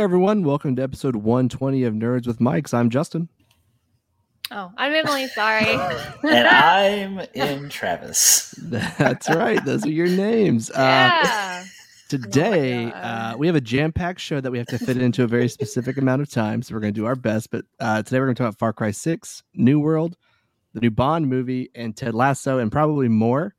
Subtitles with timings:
[0.00, 0.44] everyone.
[0.44, 2.72] Welcome to episode 120 of Nerds with Mics.
[2.72, 3.28] I'm Justin.
[4.50, 5.28] Oh, I'm Emily.
[5.28, 5.66] Sorry.
[6.22, 8.54] and I'm in Travis.
[8.62, 9.62] That's right.
[9.62, 10.70] Those are your names.
[10.74, 11.62] Yeah.
[11.62, 11.66] Uh,
[12.08, 15.22] today, Oh uh, we have a jam packed show that we have to fit into
[15.22, 16.62] a very specific amount of time.
[16.62, 17.50] So we're going to do our best.
[17.50, 20.16] But uh, today, we're going to talk about Far Cry 6, New World,
[20.72, 23.54] the new Bond movie, and Ted Lasso, and probably more.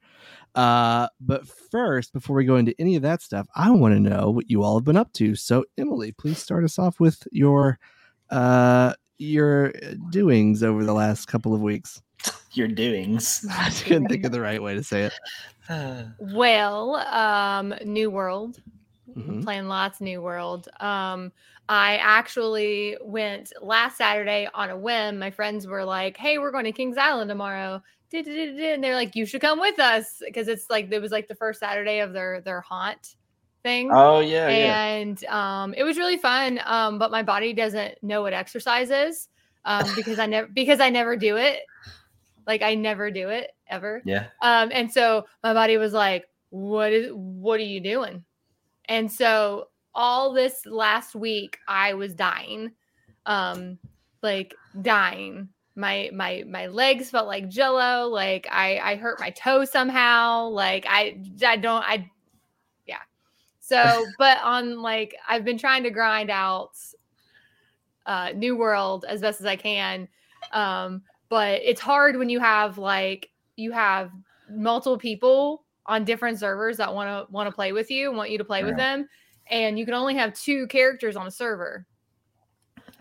[0.55, 4.29] Uh, but first, before we go into any of that stuff, I want to know
[4.29, 5.35] what you all have been up to.
[5.35, 7.79] So, Emily, please start us off with your
[8.29, 9.71] uh, your
[10.09, 12.01] doings over the last couple of weeks.
[12.53, 13.45] Your doings.
[13.51, 15.13] I couldn't think of the right way to say it.
[15.69, 18.59] Uh, well, um, New World.
[19.15, 19.43] Mhm.
[19.43, 20.69] Playing lots New World.
[20.79, 21.33] Um,
[21.67, 25.19] I actually went last Saturday on a whim.
[25.19, 27.81] My friends were like, "Hey, we're going to Kings Island tomorrow."
[28.13, 31.35] And they're like, "You should come with us," because it's like it was like the
[31.35, 33.15] first Saturday of their their haunt
[33.63, 33.89] thing.
[33.91, 34.83] oh yeah, yeah.
[34.85, 36.59] and um, it was really fun.
[36.65, 39.29] Um, but my body doesn't know what exercise is
[39.65, 41.61] um, because I never because I never do it.
[42.47, 44.01] Like I never do it ever.
[44.05, 44.27] Yeah.
[44.41, 47.11] Um, and so my body was like, "What is?
[47.13, 48.23] What are you doing?"
[48.85, 52.71] And so all this last week, I was dying,
[53.25, 53.77] um,
[54.21, 55.49] like dying.
[55.75, 58.07] My my my legs felt like jello.
[58.07, 60.47] Like I I hurt my toe somehow.
[60.47, 62.09] Like I I don't I
[62.85, 62.99] yeah.
[63.59, 66.71] So, but on like I've been trying to grind out
[68.05, 70.07] uh New World as best as I can.
[70.51, 74.11] Um, but it's hard when you have like you have
[74.49, 78.29] multiple people on different servers that want to want to play with you and want
[78.29, 79.07] you to play with them
[79.49, 81.85] and you can only have two characters on a server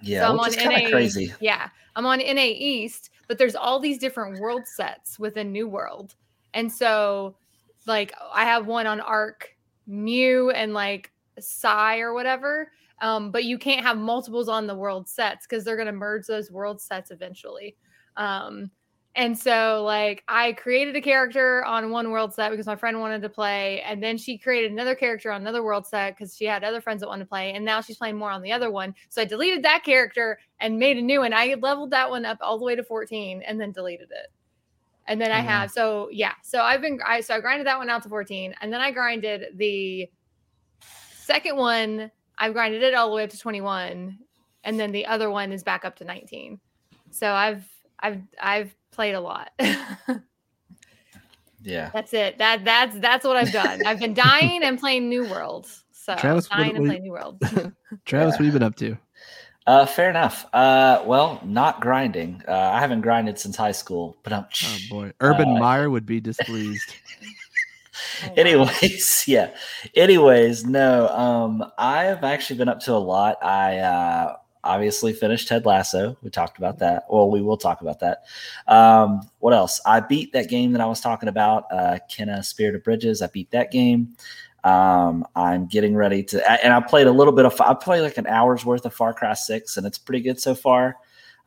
[0.02, 1.32] Yeah, I'm which on NA crazy.
[1.40, 6.14] yeah i'm on na east but there's all these different world sets within new world
[6.54, 7.36] and so
[7.86, 9.56] like i have one on arc
[9.86, 12.70] new and like Psy or whatever
[13.02, 16.26] um, but you can't have multiples on the world sets because they're going to merge
[16.26, 17.76] those world sets eventually
[18.16, 18.70] um,
[19.16, 23.22] and so like I created a character on one world set because my friend wanted
[23.22, 26.62] to play, and then she created another character on another world set because she had
[26.64, 28.94] other friends that wanted to play, and now she's playing more on the other one.
[29.08, 31.32] So I deleted that character and made a new one.
[31.34, 34.28] I leveled that one up all the way to 14 and then deleted it.
[35.06, 35.66] And then I Oh, wow.
[35.66, 36.34] have so yeah.
[36.42, 38.92] So I've been I so I grinded that one out to 14 and then I
[38.92, 40.08] grinded the
[41.24, 44.18] second one, I've grinded it all the way up to 21
[44.64, 46.60] and then the other one is back up to 19.
[47.10, 47.64] So I've
[48.00, 49.50] I've I've played a lot.
[51.62, 51.90] Yeah.
[51.92, 52.38] that's it.
[52.38, 53.86] That that's that's what I've done.
[53.86, 55.66] I've been dying and playing New World.
[55.92, 57.38] So Travis, what- dying and playing New World.
[58.06, 58.96] Travis, what have you been up to?
[59.66, 60.46] Uh, fair enough.
[60.54, 62.42] Uh, well, not grinding.
[62.48, 64.46] Uh, I haven't grinded since high school, but I'm.
[64.64, 66.94] Oh boy, Urban Uh, Meyer would be displeased.
[68.24, 68.32] Oh.
[68.36, 69.50] Anyways, yeah.
[69.94, 71.08] Anyways, no.
[71.08, 73.36] Um, I have actually been up to a lot.
[73.42, 76.16] I uh, obviously finished Ted Lasso.
[76.22, 77.04] We talked about that.
[77.10, 78.24] Well, we will talk about that.
[78.66, 79.80] Um, what else?
[79.86, 81.64] I beat that game that I was talking about.
[81.70, 83.22] Uh, Kena Spirit of Bridges.
[83.22, 84.14] I beat that game.
[84.62, 87.58] Um, I'm getting ready to, and I played a little bit of.
[87.60, 90.54] I played like an hour's worth of Far Cry Six, and it's pretty good so
[90.54, 90.96] far.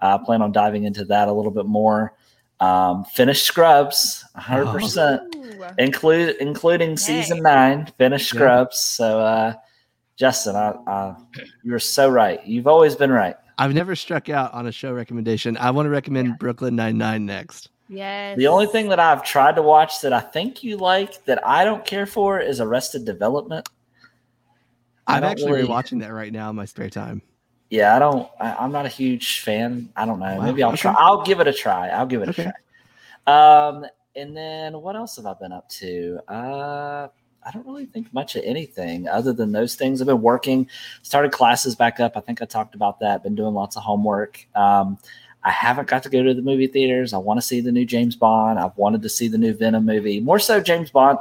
[0.01, 2.13] Uh, I plan on diving into that a little bit more.
[2.59, 4.71] Um, finished Scrubs, 100.
[4.71, 5.63] percent Ooh.
[5.77, 7.43] include including season Dang.
[7.43, 8.37] nine, finish Yeah.
[8.39, 8.79] Scrubs.
[8.79, 9.53] So, uh,
[10.15, 11.15] Justin, I, I,
[11.63, 12.45] you're so right.
[12.45, 13.35] You've always been right.
[13.57, 15.57] I've never struck out on a show recommendation.
[15.57, 16.35] I want to recommend Yeah.
[16.39, 17.69] Brooklyn Nine Nine next.
[17.89, 18.37] Yes.
[18.37, 21.63] The only thing that I've tried to watch that I think you like that I
[21.63, 23.67] don't care for is Arrested Development.
[25.05, 27.21] I I'm actually really- rewatching that right now in my spare time.
[27.69, 28.29] Yeah, I don't.
[28.39, 29.89] I, I'm not a huge fan.
[29.95, 30.35] I don't know.
[30.37, 30.77] Wow, Maybe I'll okay.
[30.81, 30.95] try.
[30.97, 31.89] I'll give it a try.
[31.89, 32.43] I'll give it Okay.
[32.43, 32.53] a
[33.25, 33.67] try.
[33.67, 33.85] Um,
[34.15, 36.19] and then what else have I been up to?
[36.27, 37.07] Uh,
[37.45, 40.01] I don't really think much of anything other than those things.
[40.01, 40.67] I've been working,
[41.01, 42.15] started classes back up.
[42.15, 43.23] I think I talked about that.
[43.23, 44.45] Been doing lots of homework.
[44.55, 44.97] Um,
[45.43, 47.13] I haven't got to go to the movie theaters.
[47.13, 48.59] I want to see the new James Bond.
[48.59, 50.19] I've wanted to see the new Venom movie.
[50.21, 51.19] More so James Bond.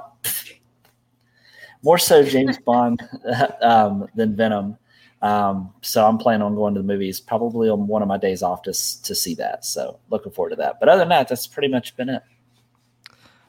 [1.83, 3.03] More so James Bond
[3.63, 4.77] um, than Venom.
[5.23, 8.43] Um, so I'm planning on going to the movies probably on one of my days
[8.43, 9.65] off to to see that.
[9.65, 10.81] So looking forward to that.
[10.81, 12.23] But other than that, that's pretty much been it.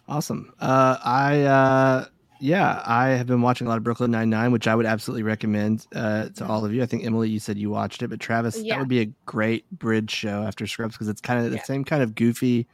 [0.07, 0.53] Awesome.
[0.59, 2.05] Uh, I uh,
[2.43, 5.23] yeah, I have been watching a lot of Brooklyn Nine Nine, which I would absolutely
[5.23, 6.83] recommend uh, to all of you.
[6.83, 8.73] I think Emily, you said you watched it, but Travis, Yeah.
[8.75, 11.63] that would be a great bridge show after Scrubs because it's kind of the Yeah.
[11.63, 12.67] same kind of goofy,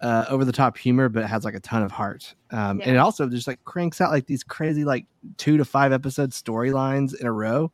[0.00, 2.32] uh, over the top humor, but it has like a ton of heart.
[2.52, 5.06] Um, And it also just like cranks out like these crazy like
[5.36, 7.72] two to five episode storylines in a row,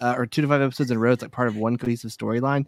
[0.00, 1.10] uh, or two to five episodes in a row.
[1.10, 2.66] It's like part of one cohesive storyline,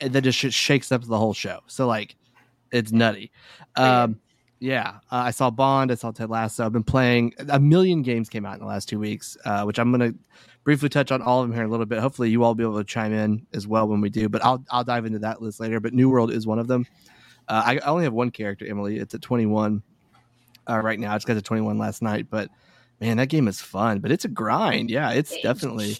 [0.00, 1.60] and then just sh- shakes up the whole show.
[1.68, 2.16] So like,
[2.72, 3.30] it's nutty.
[3.76, 4.18] Um,
[4.60, 5.92] Yeah, uh, I saw Bond.
[5.92, 6.66] I saw Ted Lasso.
[6.66, 9.78] I've been playing a million games came out in the last two weeks, uh, which
[9.78, 10.18] I'm going to
[10.64, 12.00] briefly touch on all of them here in a little bit.
[12.00, 14.28] Hopefully, you all will be able to chime in as well when we do.
[14.28, 15.78] But I'll I'll dive into that list later.
[15.78, 16.86] But New World is one of them.
[17.46, 18.98] Uh, I only have one character, Emily.
[18.98, 19.80] It's at 21
[20.68, 21.12] uh, right now.
[21.12, 22.50] I just got to 21 last night, but
[23.00, 24.00] man, that game is fun.
[24.00, 24.90] But it's a grind.
[24.90, 25.96] Yeah, it's definitely.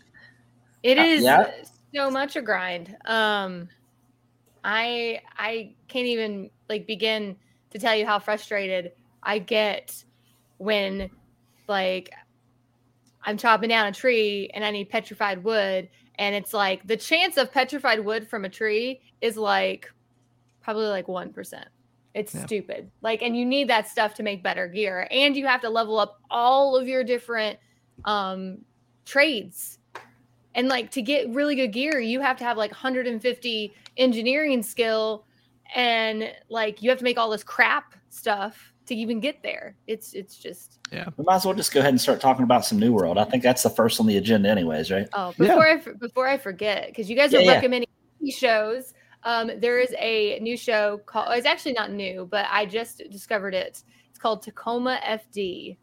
[0.82, 1.50] It Uh, is yeah.
[1.94, 2.96] so much a grind.
[3.04, 3.68] Um,
[4.64, 7.36] I I can't even like begin
[7.70, 8.92] to tell you how frustrated
[9.22, 10.04] I get
[10.58, 11.10] when
[11.68, 12.10] like
[13.24, 15.88] I'm chopping down a tree and I need petrified wood
[16.18, 19.90] and it's like the chance of petrified wood from a tree is like
[20.62, 21.64] probably like 1%.
[22.14, 22.46] It's Yeah.
[22.46, 22.90] stupid.
[23.02, 25.98] Like and you need that stuff to make better gear and you have to level
[25.98, 27.58] up all of your different
[28.04, 28.64] um
[29.04, 29.78] trades.
[30.54, 35.24] And like to get really good gear, you have to have like 150 engineering skill
[35.74, 39.76] and like you have to make all this crap stuff to even get there.
[39.86, 41.08] It's it's just yeah.
[41.16, 43.18] We might as well just go ahead and start talking about some New World.
[43.18, 45.08] I think that's the first on the agenda, anyways, right?
[45.12, 45.48] oh Yeah.
[45.48, 47.52] before I f- before I forget because you guys are yeah.
[47.52, 47.88] recommending
[48.22, 48.94] TV shows.
[49.24, 51.28] Um, there is a new show called.
[51.32, 53.82] It's actually not new, but I just discovered it.
[54.10, 55.76] It's called Tacoma FD.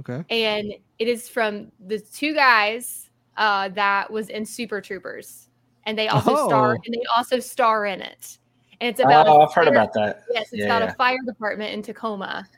[0.00, 0.22] Okay.
[0.30, 5.48] and it is from the two guys uh, that was in Super Troopers,
[5.86, 6.82] and they also star Oh.
[6.84, 8.38] and they also star in it.
[8.80, 10.22] And it's about Oh, I've heard about that.
[10.32, 10.92] yes, it's Yeah, about yeah.
[10.92, 12.48] a fire department in Tacoma,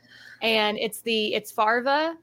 [0.41, 2.15] and it's the it's Farva,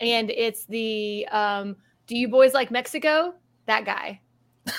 [0.00, 3.34] and it's the um, Do you boys like Mexico?
[3.66, 4.20] That guy.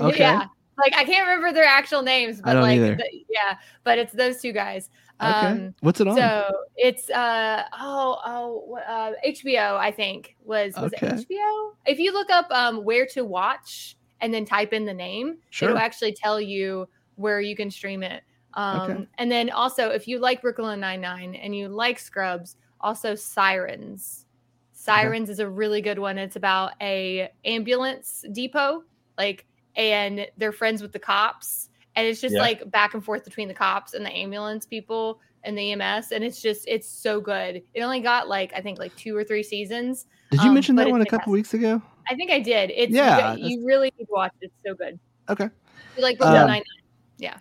[0.00, 0.18] Okay.
[0.20, 0.46] Yeah.
[0.78, 4.12] Like I can't remember their actual names, I but don't like the- yeah, but it's
[4.12, 4.90] those two guys.
[5.20, 5.30] Okay.
[5.30, 6.14] Um, What's it on?
[6.16, 11.08] so it's uh oh oh uh, HBO I think was was Okay.
[11.08, 11.72] it HBO.
[11.86, 15.70] If you look up um where to watch and then type in the name, Sure.
[15.70, 16.88] it'll actually tell you
[17.18, 18.22] where you can stream it.
[18.54, 19.06] Um, Okay.
[19.18, 24.24] and then also if you like Brooklyn Nine Nine and you like Scrubs, also Sirens.
[24.72, 26.16] Sirens is a really good one.
[26.18, 28.84] It's about a ambulance depot,
[29.18, 29.44] like,
[29.76, 32.42] and they're friends with the cops, and it's just Yeah.
[32.42, 36.22] like back and forth between the cops and the ambulance people and the EMS, and
[36.24, 37.62] it's just it's so good.
[37.74, 40.06] It only got like I think like two or three seasons.
[40.30, 41.82] Did you um, mention that one a couple weeks ago?
[42.08, 42.70] I think I did.
[42.70, 44.46] It's Yeah, you, you really need to watch it.
[44.46, 44.98] It's so good.
[45.28, 45.50] Okay.
[45.96, 46.62] You like Brooklyn Um, Nine?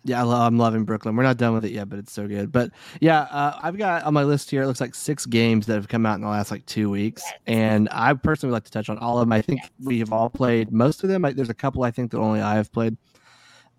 [0.03, 1.15] Yeah, lo- I'm loving Brooklyn.
[1.15, 2.51] We're not done with it yet, but it's so good.
[2.51, 4.63] But yeah, uh, I've got on my list here.
[4.63, 7.21] It looks like six games that have come out in the last like two weeks,
[7.25, 7.39] Yes.
[7.45, 9.33] and I personally would like to touch on all of them.
[9.33, 11.23] I think we have all played most of them.
[11.25, 12.97] I, there's a couple I think that only I have played.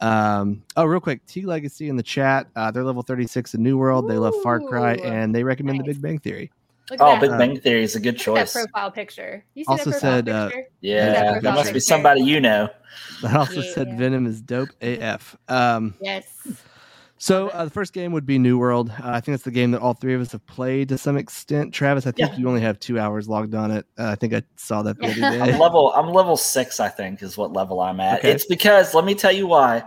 [0.00, 2.46] Um, oh, real quick, T Legacy in the chat.
[2.54, 4.08] Uh, they're level 36 in New World.
[4.08, 5.86] They love Far Cry, and they recommend nice.
[5.88, 6.52] The Big Bang Theory.
[6.90, 7.30] Look Oh, at Big.
[7.30, 8.52] Bang Theory is a good Look at choice.
[8.52, 9.44] that profile picture.
[9.54, 10.64] You see Also that profile said, uh, picture?
[10.80, 12.68] Yeah, that that profile must be somebody you know.
[13.22, 13.72] That also Yeah.
[13.74, 15.36] said Venom is dope AF.
[15.48, 16.26] Um, yes.
[17.20, 18.90] So uh, the first game would be New World.
[18.90, 21.16] Uh, I think that's the game that all three of us have played to some
[21.16, 21.74] extent.
[21.74, 22.38] Travis, I think Yeah.
[22.38, 23.86] you only have two hours logged on it.
[23.98, 27.22] Uh, I think I saw that the other I'm level I'm level six, I think,
[27.22, 28.20] is what level I'm at.
[28.20, 28.30] Okay.
[28.30, 29.82] It's because let me tell you why.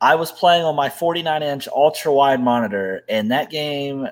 [0.00, 4.06] I was playing on my 49 inch ultra wide monitor, and that game,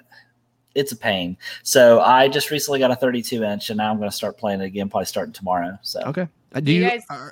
[0.74, 1.36] it's a pain.
[1.62, 4.60] So I just recently got a 32 inch, and now I'm going to start playing
[4.60, 5.78] it again, probably starting tomorrow.
[5.82, 6.28] So Okay.
[6.54, 6.88] Uh, do You you?
[6.90, 7.30] guys- uh,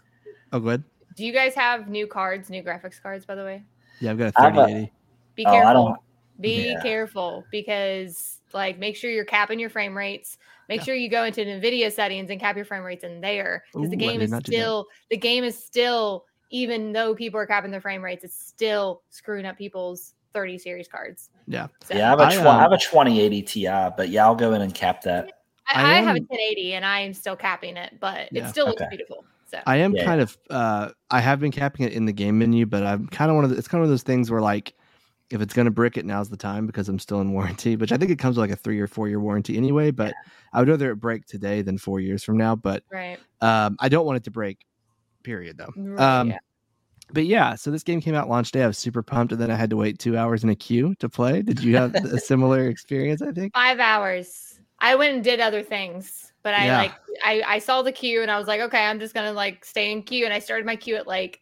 [0.53, 0.85] oh, go ahead.
[1.17, 3.63] Do you guys have new cards, new graphics cards, by the way?
[4.01, 4.93] Yeah, I've got a I have a- 3080.
[5.35, 5.85] Be Oh, I careful.
[5.87, 5.99] don't-
[6.41, 6.83] Be yeah.
[6.83, 10.39] careful because like make sure you're capping your frame rates.
[10.69, 10.85] Make Yeah.
[10.85, 13.97] sure you go into Nvidia settings and cap your frame rates in there because the
[13.97, 14.57] game is not do that.
[14.57, 19.03] still the game is still even though people are capping their frame rates, it's still
[19.11, 21.31] screwing up people's 30 series cards.
[21.47, 21.69] Yeah.
[21.85, 24.25] So, yeah, I have a I, tw- um, I have a 2080 Ti, but yeah,
[24.25, 25.31] I'll go in and cap that.
[25.69, 28.47] I, I I have a 1080 and I am still capping it, but Yeah.
[28.47, 28.89] it still looks Okay.
[28.91, 29.25] beautiful.
[29.47, 30.05] So I am Yeah.
[30.05, 30.37] kind of.
[30.51, 33.45] Uh, I have been capping it in the game menu, but I'm kind of one
[33.45, 33.51] of.
[33.51, 34.75] The, it's kind of those things where like.
[35.31, 37.91] If it's going to brick it, now's the time because I'm still in warranty, which
[37.91, 39.91] I think it comes with like a three or four year warranty anyway.
[39.91, 40.13] But
[40.53, 42.55] I would rather it break today than four years from now.
[42.55, 43.19] But right.
[43.41, 44.59] um, I don't want it to break,
[45.23, 45.73] period, though.
[45.75, 46.39] Right, Um, yeah.
[47.13, 48.63] But yeah, so this game came out launch day.
[48.63, 50.95] I was super pumped, and then I had to wait two hours in a queue
[50.99, 51.43] to play.
[51.43, 53.21] Did you have a similar experience?
[53.23, 53.53] I think.
[53.55, 54.59] Five hours.
[54.81, 56.79] I went and did other things, but I Yeah.
[56.79, 56.93] like
[57.25, 59.93] I, I saw the queue and I was like, okay, I'm just gonna like stay
[59.93, 60.25] in queue.
[60.25, 61.41] And I started my queue at like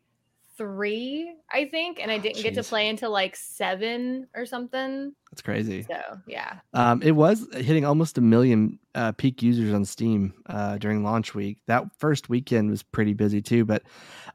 [0.61, 5.15] three, I think, and I didn't get to play until like seven or something.
[5.31, 5.85] That's crazy.
[5.85, 6.59] So yeah.
[6.75, 11.35] Um, it was hitting almost a million uh, peak users on Steam uh, during launch
[11.35, 11.63] week.
[11.67, 13.65] That first weekend was pretty busy too.
[13.65, 13.85] But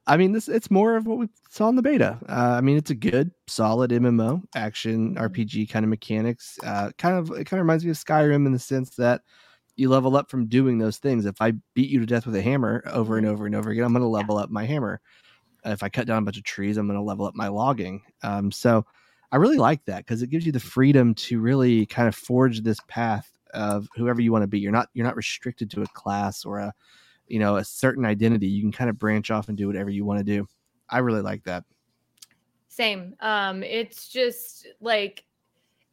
[0.07, 2.17] I mean, this it's more of what we saw in the beta.
[2.27, 6.57] Uh, I mean, it's a good, solid MMO action RPG kind of mechanics.
[6.63, 9.21] Uh, kind of it kind of reminds me of Skyrim in the sense that
[9.75, 11.27] you level up from doing those things.
[11.27, 13.83] If I beat you to death with a hammer over and over and over again,
[13.83, 15.01] I'm going to level up my hammer.
[15.65, 18.03] If I cut down a bunch of trees, I'm going to level up my logging.
[18.23, 18.85] Um, so.
[19.31, 22.61] I really like that because it gives you the freedom to really kind of forge
[22.61, 24.59] this path of whoever you want to be.
[24.59, 26.73] You're not you're not restricted to a class or a
[27.27, 28.47] you know a certain identity.
[28.47, 30.47] You can kind of branch off and do whatever you want to do.
[30.89, 31.63] I really like that.
[32.67, 33.15] Same.
[33.19, 35.23] Um, it's just like,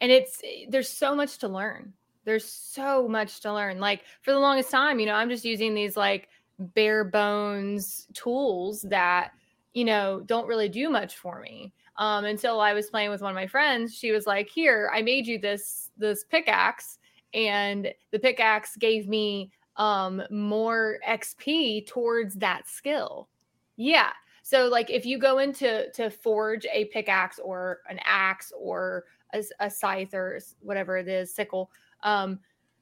[0.00, 1.94] and it's there's so much to learn.
[2.24, 3.80] There's so much to learn.
[3.80, 8.82] Like for the longest time, you know, I'm just using these like bare bones tools
[8.82, 9.32] that
[9.74, 13.30] you know don't really do much for me um, until I was playing with one
[13.30, 13.94] of my friends.
[13.94, 16.98] She was like, "Here, I made you this this pickaxe,
[17.34, 23.28] and the pickaxe gave me um, more XP towards that skill."
[23.76, 24.10] Yeah.
[24.42, 29.42] So, like, if you go into to forge a pickaxe or an axe or a,
[29.60, 31.70] a scythe or whatever it is, sickle,
[32.02, 32.40] um,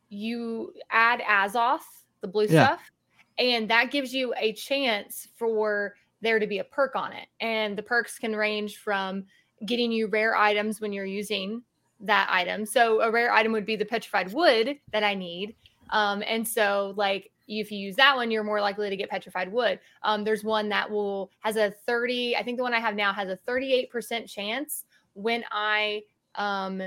[0.09, 2.67] you add Azoth, the blue yeah.
[2.67, 2.91] stuff,
[3.39, 7.29] and that gives you a chance for there to be a perk on it.
[7.41, 9.25] And the perks can range from
[9.67, 11.63] getting you rare items when you're using
[12.01, 12.65] that item.
[12.65, 15.55] So a rare item would be the petrified wood that I need.
[15.91, 19.53] Um, and so like if you use that one, you're more likely to get petrified
[19.53, 19.81] wood.
[20.03, 23.13] Um, there's one that will has a 30, I think the one I have now
[23.13, 24.85] has a 38% chance
[25.15, 26.03] when I
[26.37, 26.81] um,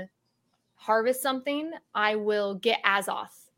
[0.74, 3.50] harvest something, I will get Azoth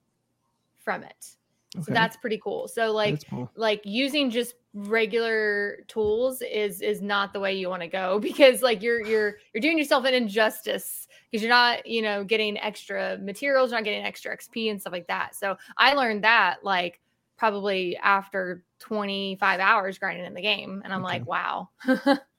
[0.79, 1.31] from it.
[1.77, 1.85] Okay.
[1.85, 2.69] So that's pretty cool.
[2.69, 3.51] So like cool.
[3.55, 8.61] like using just regular tools is is not the way you want to go because
[8.63, 13.17] like you're you're you're doing yourself an injustice because you're not you know getting extra
[13.19, 17.01] materials you're not getting extra xp and stuff like that so i learned that like
[17.39, 21.15] probably after 25 hours grinding in the game and i'm okay.
[21.15, 21.71] like wow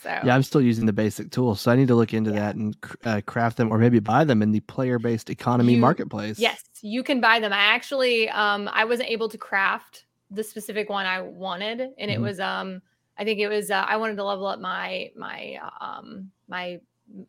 [0.00, 2.40] so yeah i'm still using the basic tools so i need to look into yeah.
[2.40, 5.80] that and uh, craft them or maybe buy them in the player based economy you,
[5.80, 10.42] marketplace yes you can buy them i actually um i wasn't able to craft the
[10.42, 12.10] specific one I wanted, and mm-hmm.
[12.10, 12.82] it was um
[13.18, 16.80] I think it was uh, I wanted to level up my my um my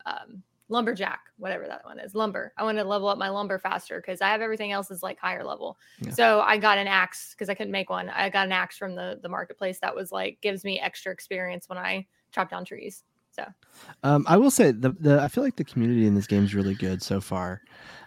[0.06, 4.02] um lumberjack whatever that one is lumber i wanted to level up my lumber faster
[4.02, 6.10] because i have everything else is like higher level yeah.
[6.10, 8.94] so i got an axe because i couldn't make one i got an axe from
[8.94, 13.02] the the marketplace that was like gives me extra experience when i chop down trees
[13.30, 13.44] so
[14.02, 16.54] um i will say the, the i feel like the community in this game is
[16.54, 17.60] really good so far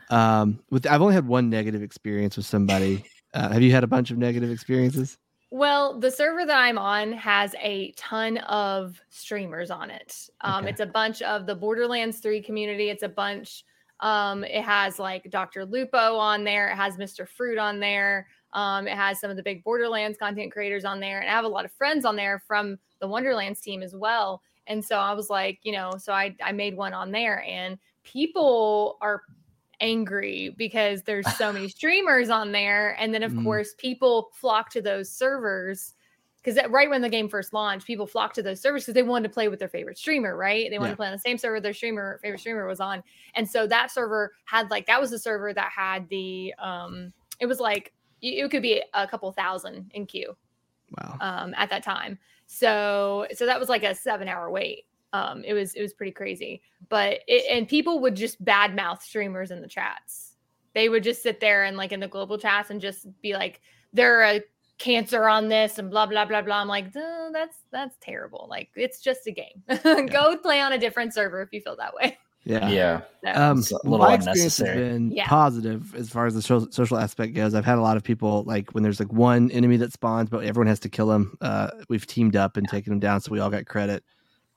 [0.10, 3.88] um with i've only had one negative experience with somebody uh, have you had a
[3.88, 5.18] bunch of negative experiences?
[5.52, 10.30] Well, the server that I'm on has a ton of streamers on it.
[10.42, 10.72] Um, okay.
[10.72, 12.90] It's a bunch of the Borderlands 3 community.
[12.90, 13.66] It's a bunch.
[14.00, 15.66] Um, it has like Dr.
[15.66, 16.70] Lupo on there.
[16.70, 17.28] It has Mr.
[17.28, 18.28] Fruit on there.
[18.54, 21.20] Um, it has some of the big Borderlands content creators on there.
[21.20, 24.42] And I have a lot of friends on there from the Wonderlands team as well.
[24.68, 27.78] And so I was like, you know, so I, I made one on there and
[28.04, 29.24] people are
[29.80, 32.96] angry because there's so many streamers on there.
[33.00, 33.44] And then, of mm.
[33.44, 35.94] course, people flock to those servers
[36.44, 39.28] because right when the game first launched, people flocked to those servers because they wanted
[39.28, 40.70] to play with their favorite streamer, right?
[40.72, 40.94] They wanted yeah.
[40.94, 43.04] to play on the same server their streamer favorite streamer was on,
[43.36, 47.46] and so that server had like that was the server that had the um, it
[47.46, 50.36] was like it could be a couple thousand in queue,
[50.98, 52.20] wow, um, at that time.
[52.46, 56.12] So so that was like a seven hour wait, um, it was it was pretty
[56.12, 56.62] crazy.
[56.90, 60.36] But it, and people would just badmouth streamers in the chats.
[60.74, 63.62] They would just sit there and like in the global chats and just be like,
[63.94, 64.42] "They're a
[64.78, 68.48] cancer on this and blah blah blah blah." I'm like, that's that's terrible.
[68.50, 69.64] Like it's just a game.
[70.08, 72.18] Go play on a different server if you feel that way.
[72.44, 73.02] Yeah, yeah.
[73.34, 75.28] Um, a little my experience has been yeah.
[75.28, 77.54] positive as far as the social, social aspect goes.
[77.54, 80.44] I've had a lot of people like when there's like one enemy that spawns, but
[80.44, 81.38] everyone has to kill him.
[81.40, 82.72] Uh, we've teamed up and yeah.
[82.72, 84.04] taken him down, so we all got credit.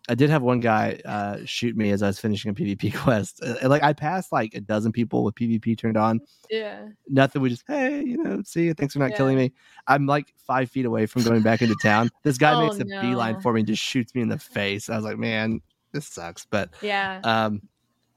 [0.08, 3.42] I did have one guy uh, shoot me as I was finishing a PvP quest.
[3.42, 6.20] Uh, like I passed like a dozen people with PvP turned on.
[6.50, 6.88] Yeah.
[7.08, 8.74] Nothing We just hey, you know, see you.
[8.74, 9.16] Thanks for not yeah.
[9.16, 9.52] killing me.
[9.86, 12.10] I'm like five feet away from going back into town.
[12.22, 13.00] This guy oh, makes a no.
[13.02, 14.88] beeline for me and just shoots me in the face.
[14.88, 15.60] I was like, man,
[15.92, 16.46] this sucks.
[16.46, 17.20] But yeah.
[17.22, 17.60] Um,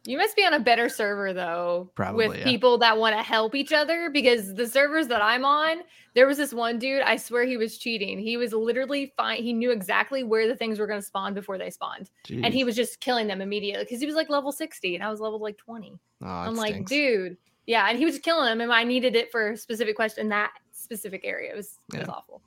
[0.08, 2.44] you must be on a better server though, Probably, with yeah.
[2.46, 4.10] people that want to help each other.
[4.10, 5.80] Because the servers that I'm on,
[6.14, 7.02] there was this one dude.
[7.02, 8.18] I swear he was cheating.
[8.18, 9.44] He was literally fine.
[9.44, 12.42] He knew exactly where the things were going to spawn before they spawned, Jeez.
[12.44, 15.10] and he was just killing them immediately because he was like level sixty, and I
[15.10, 16.00] was level like twenty.
[16.24, 16.80] Oh, I'm stinks.
[16.80, 19.58] like, dude, yeah, and he was just killing them, and I needed it for a
[19.58, 21.52] specific question in that specific area.
[21.52, 22.00] It was yeah.
[22.00, 22.42] it was awful.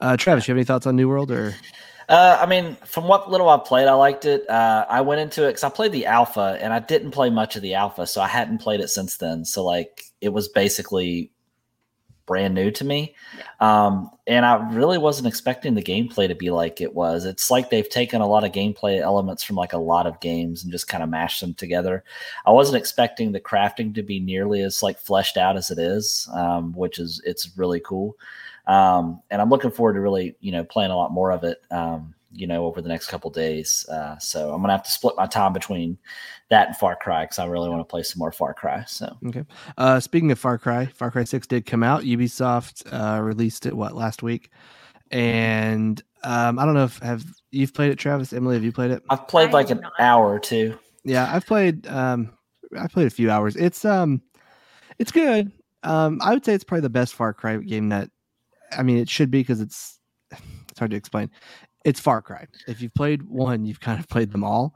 [0.00, 1.54] Uh, Travis, you have any thoughts on New World or?
[2.12, 4.48] Uh, I mean, from what little I played, I liked it.
[4.48, 7.56] Uh, I went into it because I played the alpha and I didn't play much
[7.56, 9.46] of the alpha, so I hadn't played it since then.
[9.46, 11.32] So like, it was basically
[12.26, 13.14] brand new to me.
[13.36, 13.44] Yeah.
[13.60, 17.24] Um, and I really wasn't expecting the gameplay to be like it was.
[17.24, 20.62] It's like they've taken a lot of gameplay elements from like a lot of games
[20.62, 22.04] and just kind of mashed them together.
[22.44, 26.28] I wasn't expecting the crafting to be nearly as like fleshed out as it is,
[26.34, 28.18] um, which is it's really cool.
[28.66, 31.58] Um, and I'm looking forward to really, you know, playing a lot more of it.
[31.70, 33.86] Um, you know, over the next couple days.
[33.88, 35.98] Uh, so I'm gonna have to split my time between
[36.48, 38.84] that and Far Cry because I really want to play some more Far Cry.
[38.86, 39.44] So okay.
[39.76, 42.02] Uh, speaking of Far Cry, Far Cry Six did come out.
[42.02, 44.50] Ubisoft uh, released it what last week,
[45.10, 48.32] and um, I don't know if have you've played it, Travis.
[48.32, 49.02] Emily, have you played it?
[49.10, 49.92] I've played I like an not.
[49.98, 50.78] hour or two.
[51.04, 51.86] Yeah, I've played.
[51.86, 52.32] Um,
[52.78, 53.56] I played a few hours.
[53.56, 54.22] It's um,
[54.98, 55.52] it's good.
[55.82, 58.10] Um, I would say it's probably the best Far Cry game that.
[58.76, 59.98] I mean, it should be because it's
[60.30, 61.30] it's hard to explain.
[61.84, 62.46] It's Far Cry.
[62.66, 64.74] If you've played one, you've kind of played them all.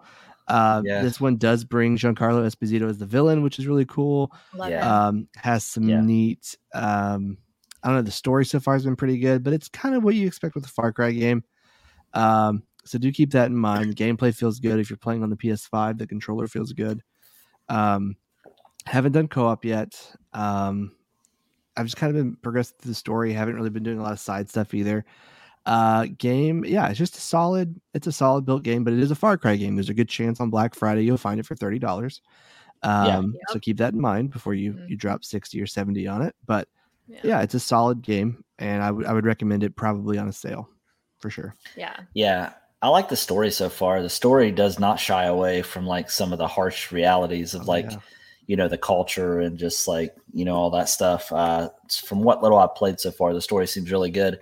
[0.49, 1.03] Uh, Yeah.
[1.03, 4.33] This one does bring Giancarlo Esposito as the villain, which is really cool.
[4.55, 4.79] Love Yeah.
[4.81, 4.83] it.
[4.87, 6.01] Um, has some Yeah.
[6.01, 6.57] neat.
[6.75, 7.39] Um,
[7.83, 8.03] I don't know.
[8.03, 10.55] The story so far has been pretty good, but it's kind of what you expect
[10.57, 11.45] with a Far Cry game.
[12.13, 13.91] Um, so do keep that in mind.
[13.91, 15.99] The gameplay feels good if you're playing on the PS5.
[15.99, 17.03] The controller feels good.
[17.69, 18.17] Um,
[18.85, 19.95] haven't done co-op yet.
[20.33, 20.93] Um,
[21.77, 23.33] I've just kind of been progressing through the story.
[23.33, 25.05] Haven't really been doing a lot of side stuff either.
[25.67, 27.81] Uh, game, yeah, it's just a solid.
[27.93, 29.75] It's a solid built game, but it is a Far Cry game.
[29.75, 32.21] There's a good chance on Black Friday you'll find it for thirty dollars.
[32.83, 33.43] Um, Yep.
[33.51, 34.91] so keep that in mind before you Mhm.
[34.91, 36.35] you drop sixty or seventy on it.
[36.47, 36.69] But
[37.09, 40.33] yeah, it's a solid game, and I would I would recommend it probably on a
[40.33, 40.69] sale
[41.19, 41.55] for sure.
[41.77, 41.97] yeah.
[42.15, 42.53] Yeah,
[42.83, 44.03] I like the story so far.
[44.03, 47.65] The story does not shy away from like some of the harsh realities of Oh,
[47.73, 47.99] like yeah.
[48.47, 51.33] You know the culture and just like you know all that stuff.
[51.33, 51.71] Uh,
[52.05, 54.41] from what little I've played so far, the story seems really good.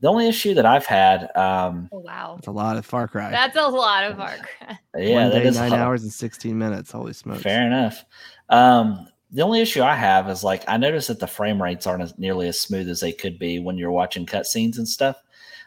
[0.00, 2.34] The only issue that I've had, um, Oh wow.
[2.36, 3.30] That's a lot of Far Cry.
[3.30, 4.78] That's a lot of Far Cry.
[4.98, 6.90] yeah, One day, is nine a- hours and sixteen minutes.
[6.92, 7.42] Holy smokes!
[7.42, 8.04] Fair enough.
[8.50, 12.02] Um, the only issue I have is like I noticed that the frame rates aren't
[12.02, 15.16] as nearly as smooth as they could be when you're watching cutscenes and stuff.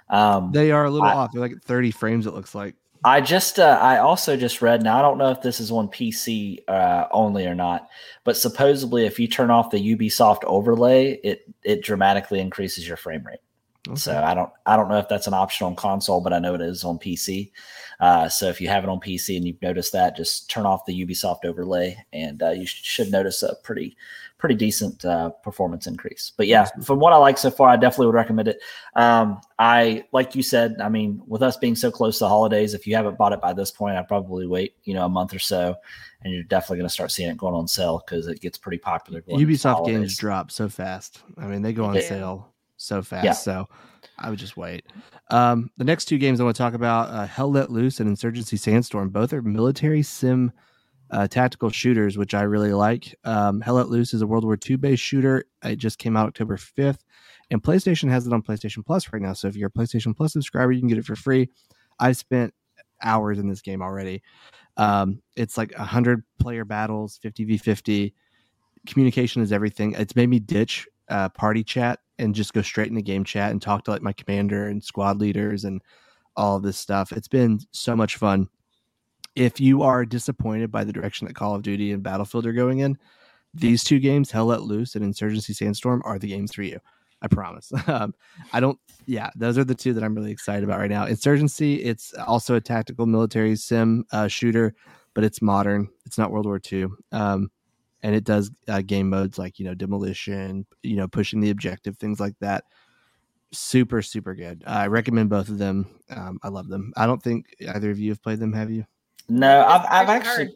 [0.09, 1.31] Um, They are a little I- off.
[1.31, 2.27] They're like thirty frames.
[2.27, 2.75] It looks like.
[3.03, 5.87] I just uh, I also just read now I don't know if this is on
[5.87, 7.89] PC uh, only or not,
[8.23, 13.25] but supposedly if you turn off the Ubisoft overlay, it it dramatically increases your frame
[13.25, 13.39] rate.
[13.95, 16.53] So I don't I don't know if that's an option on console, but I know
[16.53, 17.51] it is on PC.
[17.99, 20.85] Uh, so if you have it on PC and you've noticed that, just turn off
[20.85, 23.97] the Ubisoft overlay, and uh, you sh- should notice a pretty
[24.39, 26.31] pretty decent uh, performance increase.
[26.35, 28.59] But yeah, from what I like so far, I definitely would recommend it.
[28.95, 32.73] Um, I like you said, I mean, with us being so close to the holidays,
[32.73, 35.35] if you haven't bought it by this point, I'd probably wait you know a month
[35.35, 35.75] or so,
[36.23, 38.79] and you're definitely going to start seeing it going on sale because it gets pretty
[38.79, 39.21] popular.
[39.21, 41.21] going into the Ubisoft games drop so fast.
[41.37, 42.01] I mean, they go on Yeah.
[42.01, 43.25] sale so fast.
[43.25, 43.33] Yeah.
[43.33, 43.67] So
[44.17, 44.85] I would just wait.
[45.29, 48.07] Um, the next two games I want to talk about: uh, Hell Let Loose and
[48.07, 49.09] Insurgency Sandstorm.
[49.09, 50.53] Both are military sim
[51.11, 53.15] uh, tactical shooters, which I really like.
[53.23, 55.45] Um, Hell Let Loose is a World War II based shooter.
[55.63, 57.03] It just came out October fifth,
[57.51, 59.33] and PlayStation has it on PlayStation Plus right now.
[59.33, 61.49] So if you're a PlayStation Plus subscriber, you can get it for free.
[61.99, 62.53] I've spent
[63.01, 64.21] hours in this game already.
[64.77, 68.13] Um, it's like hundred player battles, fifty v fifty.
[68.87, 69.93] Communication is everything.
[69.93, 73.61] It's made me ditch uh, party chat and just go straight into game chat and
[73.61, 75.81] talk to like my commander and squad leaders and
[76.35, 77.11] all this stuff.
[77.11, 78.47] It's been so much fun.
[79.35, 82.79] If you are disappointed by the direction that Call of Duty and Battlefield are going
[82.79, 82.97] in,
[83.53, 86.79] these two games, Hell Let Loose and Insurgency Sandstorm, are the games for you.
[87.21, 87.71] I promise.
[87.87, 88.13] Um,
[88.53, 88.77] I don't.
[89.05, 91.05] Yeah, those are the two that I'm really excited about right now.
[91.05, 94.75] Insurgency, it's also a tactical military sim uh, shooter,
[95.15, 95.89] but it's modern.
[96.05, 96.87] It's not World War II.
[97.11, 97.49] Um,
[98.03, 101.97] and it does uh, game modes like you know demolition, you know pushing the objective,
[101.97, 102.65] things like that.
[103.51, 104.63] Super, super good.
[104.67, 105.87] I recommend both of them.
[106.11, 106.93] Um, I love them.
[106.95, 108.53] I don't think either of you have played them.
[108.53, 108.85] Have you?
[109.29, 110.55] No, I've, I've actually, hard.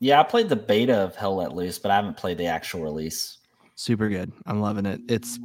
[0.00, 2.82] yeah, I played the beta of Hell Let Loose, but I haven't played the actual
[2.82, 3.38] release.
[3.74, 4.32] Super good.
[4.46, 5.00] I'm loving it.
[5.08, 5.38] It's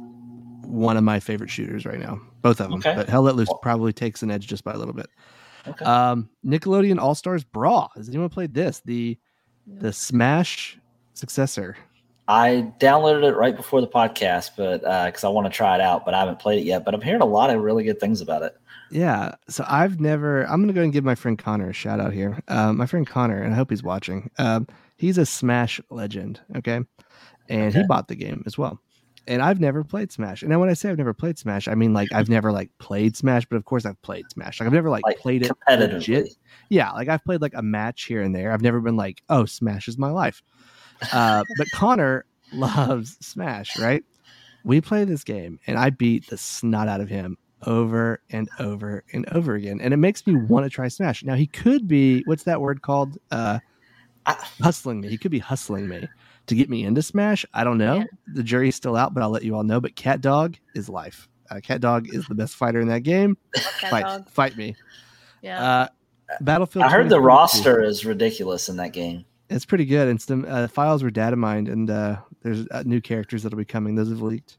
[0.62, 2.20] one of my favorite shooters right now.
[2.42, 2.78] Both of them.
[2.80, 2.94] Okay.
[2.94, 5.08] But Hell Let Loose Well- probably takes an edge just by a little bit.
[5.66, 5.84] Okay.
[5.84, 7.90] Um, Nickelodeon All Stars Brawl.
[7.96, 8.80] Has anyone played this?
[8.84, 9.18] The
[9.66, 10.78] the Smash
[11.14, 11.76] successor.
[12.26, 16.04] I downloaded it right before the podcast, but because I want to try it out,
[16.04, 16.84] but I haven't played it yet.
[16.84, 18.56] But I'm hearing a lot of really good things about it.
[18.90, 19.34] Yeah.
[19.48, 20.44] So I've never.
[20.44, 22.40] I'm gonna go and give my friend Connor a shout out here.
[22.48, 24.30] Um, my friend Connor, and I hope he's watching.
[24.38, 26.40] Um, he's a Smash legend.
[26.56, 26.80] Okay,
[27.48, 28.78] and he bought the game as well.
[29.26, 30.42] And I've never played Smash.
[30.42, 33.14] And when I say I've never played Smash, I mean like I've never like played
[33.14, 34.58] Smash, but of course I've played Smash.
[34.58, 35.50] Like I've never like, Like played it
[35.92, 36.30] legit.
[36.70, 38.52] Yeah, like I've played like a match here and there.
[38.52, 40.42] I've never been like, oh, Smash is my life.
[41.12, 42.24] Uh, but Connor
[42.54, 44.02] loves Smash, right?
[44.64, 49.04] We play this game and I beat the snot out of him over and over
[49.12, 49.80] and over again.
[49.80, 51.24] And it makes me want to try Smash.
[51.24, 53.18] Now he could be what's that word called?
[53.30, 53.58] Uh
[54.26, 55.08] hustling me.
[55.08, 56.08] He could be hustling me
[56.46, 57.44] to get me into Smash.
[57.54, 57.98] I don't know.
[57.98, 58.04] Yeah.
[58.34, 59.80] The jury's still out, but I'll let you all know.
[59.80, 61.28] But Cat Dog is life.
[61.50, 63.36] Uh, Cat Dog is the best fighter in that game.
[63.54, 64.28] Cat fight, dog.
[64.28, 64.76] fight me.
[65.42, 65.62] Yeah.
[65.62, 65.88] Uh,
[66.40, 66.84] Battlefield.
[66.84, 69.24] I heard the roster is ridiculous in that game.
[69.48, 70.08] It's pretty good.
[70.08, 73.64] And some uh, files were data mined, and uh, there's uh, new characters that'll be
[73.64, 73.94] coming.
[73.94, 74.58] Those have leaked.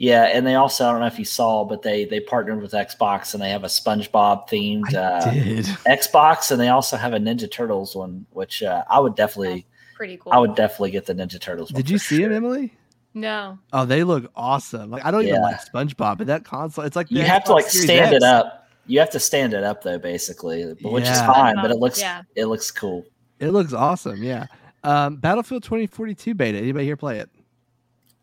[0.00, 2.72] Yeah, and they also I don't know if you saw, but they they partnered with
[2.72, 5.20] Xbox and they have a SpongeBob themed uh.
[5.86, 10.16] Xbox, and they also have a Ninja Turtles one, which uh, I would definitely Pretty
[10.16, 10.32] cool.
[10.32, 11.70] I would definitely get the Ninja Turtles.
[11.70, 12.32] one Did you see sure.
[12.32, 12.72] it, Emily?
[13.12, 13.58] no.
[13.74, 14.90] Oh, they look awesome.
[14.90, 17.52] Like I don't even like SpongeBob, but that console, it's like the You have to
[17.52, 18.68] like Series stand it up.
[18.86, 21.56] You have to stand it up though, basically, but which is fine.
[21.56, 22.22] But it looks Yeah.
[22.36, 23.04] it looks cool.
[23.38, 24.22] It looks awesome.
[24.22, 24.46] Yeah.
[24.82, 26.56] Um, Battlefield 2042 beta.
[26.56, 27.28] Anybody here play it?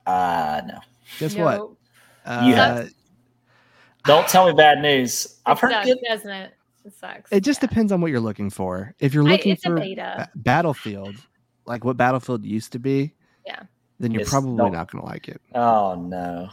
[0.07, 0.79] Uh no.
[1.19, 1.57] Guess what?
[1.57, 1.79] Nope.
[2.25, 2.85] Uh,
[4.05, 5.39] Don't tell me bad news.
[5.45, 5.97] I've It heard sucks, good.
[6.07, 6.53] doesn't it?
[6.85, 7.31] It sucks.
[7.31, 7.67] it just Yeah.
[7.67, 8.93] depends on what you're looking for.
[8.99, 10.29] If you're looking it's a for beta.
[10.35, 11.15] Battlefield,
[11.65, 13.13] like what Battlefield used to be,
[13.45, 13.63] Yeah.
[13.99, 15.41] then you're It's- probably don't- not going to like it.
[15.53, 16.49] Oh no.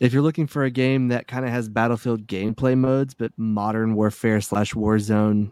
[0.00, 3.94] If you're looking for a game that kind of has Battlefield gameplay modes, but modern
[3.94, 5.50] warfare slash Warzone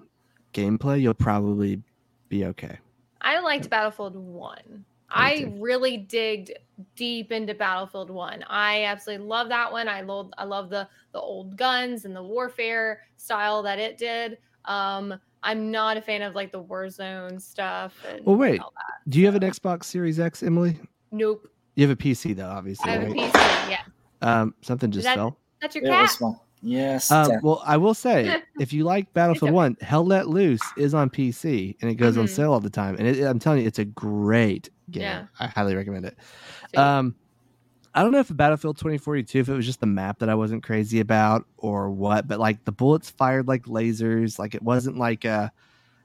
[0.52, 1.82] gameplay, you'll probably
[2.28, 2.78] be okay.
[3.20, 4.84] I liked Battlefield 1.
[5.08, 6.52] Me I really digged
[6.94, 8.44] deep into Battlefield 1.
[8.48, 9.88] I absolutely love that one.
[9.88, 14.38] I love I love the the old guns and the warfare style that it did.
[14.64, 18.60] Um I'm not a fan of like the Warzone stuff and Well, wait.
[18.60, 19.08] all that.
[19.10, 20.76] Do you have an Xbox Series X, Emily?
[21.12, 21.48] Nope.
[21.76, 22.90] You have a PC though, obviously.
[22.90, 23.14] I have a?
[23.14, 23.70] PC.
[23.70, 23.82] Yeah.
[24.22, 25.38] Um, something just that- fell.
[25.60, 26.10] That's your It cat.
[26.62, 26.70] Was fun.
[26.70, 27.10] Yes.
[27.10, 29.54] Um, that- well, I will say, if you like Battlefield okay.
[29.54, 32.30] One, Hell Let Loose is on PC and it goes on Mhm.
[32.30, 32.96] sale all the time.
[32.98, 35.02] And it, I'm telling you, it's a great game.
[35.02, 35.26] Yeah.
[35.38, 36.16] I highly recommend it.
[36.70, 36.78] Sweet.
[36.78, 37.14] Um,
[37.94, 40.62] I don't know if Battlefield 2042, if it was just the map that I wasn't
[40.62, 44.38] crazy about or what, but like the bullets fired like lasers.
[44.38, 45.48] Like it wasn't like uh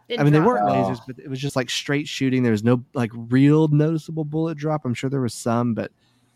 [0.10, 2.44] I Didn't mean, they weren't lasers, but it was just like straight shooting.
[2.44, 4.86] There was no like real noticeable bullet drop.
[4.86, 5.92] I'm sure there was some, but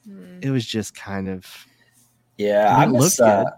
[0.06, 0.40] Hmm.
[0.42, 1.46] it was just kind of
[2.38, 3.22] yeah, it I looked missed.
[3.22, 3.54] Uh, good.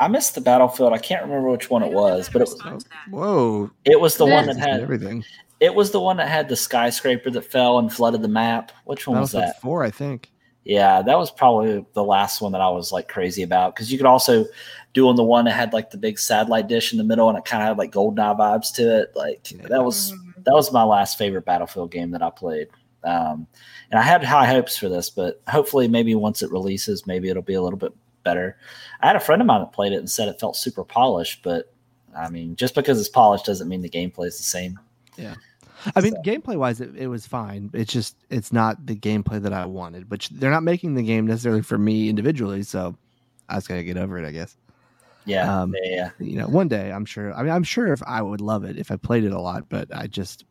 [0.00, 0.92] I missed the battlefield.
[0.92, 3.70] I can't remember which one it was, but it was whoa.
[3.84, 5.24] it was the one that had everything.
[5.60, 8.72] it was the one that had the skyscraper that fell and flooded the map.
[8.84, 9.60] Which one was that?
[9.60, 10.30] 4, I think.
[10.64, 13.98] Yeah, that was probably the last one that I was like crazy about because you
[13.98, 14.46] could also
[14.94, 17.36] do on the one that had like the big satellite dish in the middle and
[17.36, 19.12] it kind of had like Goldeneye vibes to it.
[19.14, 19.66] Like Yeah.
[19.68, 20.12] that was
[20.44, 22.68] that was my last favorite Battlefield game that I played.
[23.04, 23.46] Um,
[23.90, 27.42] and I had high hopes for this, but hopefully, maybe once it releases, maybe it'll
[27.42, 27.92] be a little bit
[28.24, 28.56] better.
[29.00, 31.42] I had a friend of mine that played it and said it felt super polished,
[31.42, 31.72] but
[32.16, 34.78] I mean, just because it's polished doesn't mean the gameplay is the same.
[35.16, 35.34] Yeah.
[35.94, 37.70] I mean, So- gameplay wise, it, it was fine.
[37.74, 40.10] It's just it's not the gameplay that I wanted.
[40.10, 42.96] Which they're not making the game necessarily for me individually, so
[43.48, 44.56] I just gotta get over it, I guess.
[45.26, 46.10] Yeah, Um, yeah, yeah.
[46.26, 47.34] You know, one day I'm sure.
[47.34, 49.68] I mean, I'm sure if I would love it if I played it a lot,
[49.68, 50.44] but I just,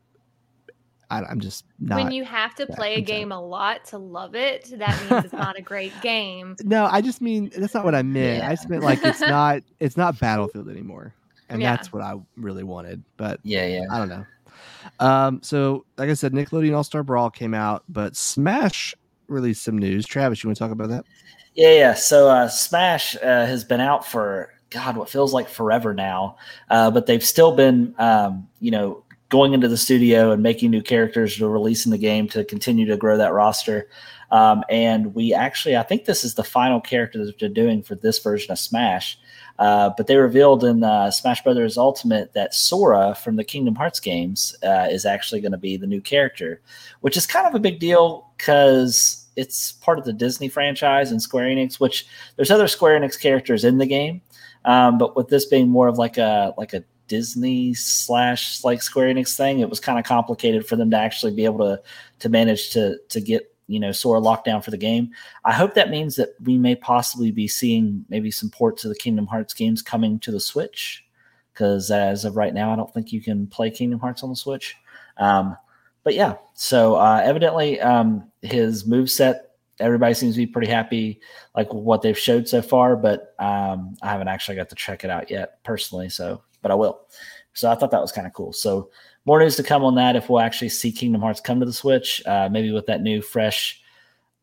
[1.10, 1.98] I, I'm just not.
[1.98, 3.20] when you have to play a I'm sorry.
[3.20, 6.56] game a lot to love it, that means it's not a great game.
[6.64, 8.42] no, I just mean that's not what I meant.
[8.44, 8.56] I Yeah.
[8.56, 11.14] just meant like it's not it's not Battlefield anymore,
[11.50, 11.76] and Yeah.
[11.76, 13.04] that's what I really wanted.
[13.18, 13.82] But Yeah, yeah.
[13.92, 14.26] I don't know.
[15.00, 18.94] Um, so like I said, Nickelodeon All Star Brawl came out, but Smash
[19.28, 20.06] released some news.
[20.06, 21.06] Travis, you want to talk about that?
[21.56, 21.94] Yeah, yeah.
[21.94, 26.38] So uh, Smash uh, has been out for God, what feels like forever now,
[26.70, 29.03] uh, but they've still been, um, you know,
[29.34, 32.96] going into the studio and making new characters to releasing the game to continue to
[32.96, 33.90] grow that roster.
[34.30, 37.96] Um, and we actually, I think this is the final character that they're doing for
[37.96, 39.18] this version of Smash.
[39.58, 44.00] Uh, but they revealed in uh, Smash Brothers Ultimate that Sora from the Kingdom Hearts
[44.00, 46.62] games uh, is actually going to be the new character,
[47.02, 51.20] which is kind of a big deal because it's part of the Disney franchise and
[51.20, 51.80] Square Enix.
[51.80, 54.22] Which there's other Square Enix characters in the game,
[54.66, 59.14] um, but with this being more of like a like a Disney slash like Square
[59.14, 61.82] Enix thing, it was kind of complicated for them to actually be able to
[62.20, 65.12] to manage to to get you know Sora locked down for the game.
[65.46, 68.96] I hope that means that we may possibly be seeing maybe some ports of the
[68.96, 71.06] Kingdom Hearts games coming to the Switch.
[71.54, 74.36] Because as of right now, I don't think you can play Kingdom Hearts on the
[74.36, 74.76] Switch.
[75.18, 75.56] Um,
[76.04, 81.22] but yeah, so uh, evidently um, his move set, everybody seems to be pretty happy
[81.56, 82.96] like what they've showed so far.
[82.96, 86.10] But um, I haven't actually got to check it out yet personally.
[86.10, 87.02] So, but I will.
[87.54, 88.52] So I thought that was kind of cool.
[88.52, 88.90] So
[89.26, 91.74] more news to come on that if we'll actually see Kingdom Hearts come to the
[91.74, 93.82] Switch, uh, maybe with that new fresh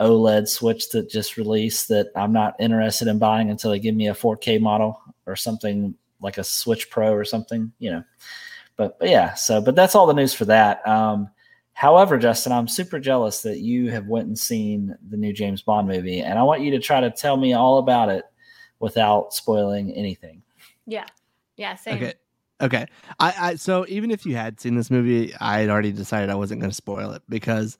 [0.00, 4.08] OLED Switch that just released that I'm not interested in buying until they give me
[4.08, 8.04] a 4K model or something like a Switch Pro or something, you know.
[8.76, 10.86] But, but yeah, so but that's all the news for that.
[10.88, 11.28] Um,
[11.74, 15.86] however, Justin, I'm super jealous that you have went and seen the new James Bond
[15.86, 18.24] movie, and I want you to try to tell me all about it
[18.78, 20.42] without spoiling anything.
[20.86, 21.04] Yeah.
[21.60, 21.74] Yeah.
[21.76, 21.96] Same.
[21.96, 22.14] Okay.
[22.62, 22.86] Okay.
[23.18, 26.34] I, I so even if you had seen this movie, I had already decided I
[26.34, 27.78] wasn't going to spoil it because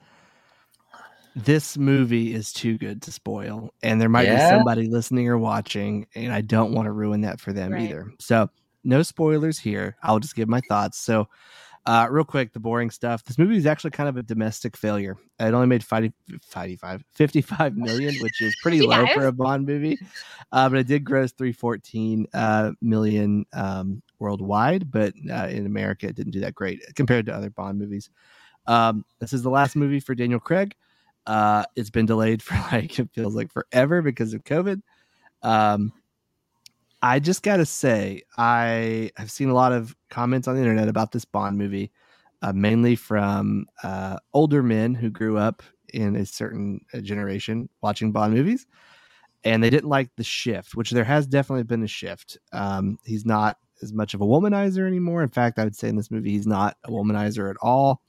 [1.34, 6.06] this movie is too good to spoil, and there might be somebody listening or watching,
[6.14, 7.82] and I don't want to ruin that for them Right.
[7.82, 8.12] either.
[8.18, 8.50] So
[8.84, 9.96] no spoilers here.
[10.02, 10.98] I'll just give my thoughts.
[10.98, 11.28] So
[11.86, 13.24] Uh, real quick, the boring stuff.
[13.24, 15.16] This movie is actually kind of a domestic failure.
[15.38, 16.12] It only made 50,
[16.42, 19.98] 55, 55 million, which is pretty low for a Bond movie.
[20.52, 24.90] Uh, but it did gross 314 uh, million um, worldwide.
[24.90, 28.10] But uh, in America, it didn't do that great compared to other Bond movies.
[28.66, 30.74] Um, this is the last movie for Daniel Craig.
[31.26, 34.82] Uh, it's been delayed for like, it feels like forever because of COVID.
[35.42, 35.94] Um,
[37.02, 41.12] I just gotta say, I have seen a lot of comments on the internet about
[41.12, 41.92] this Bond movie,
[42.42, 45.62] uh, mainly from uh, older men who grew up
[45.94, 48.66] in a certain uh, generation watching Bond movies,
[49.44, 52.36] and they didn't like the shift, which there has definitely been a shift.
[52.52, 55.22] Um, he's not as much of a womanizer anymore.
[55.22, 58.02] In fact, I would say in this movie, he's not a womanizer at all.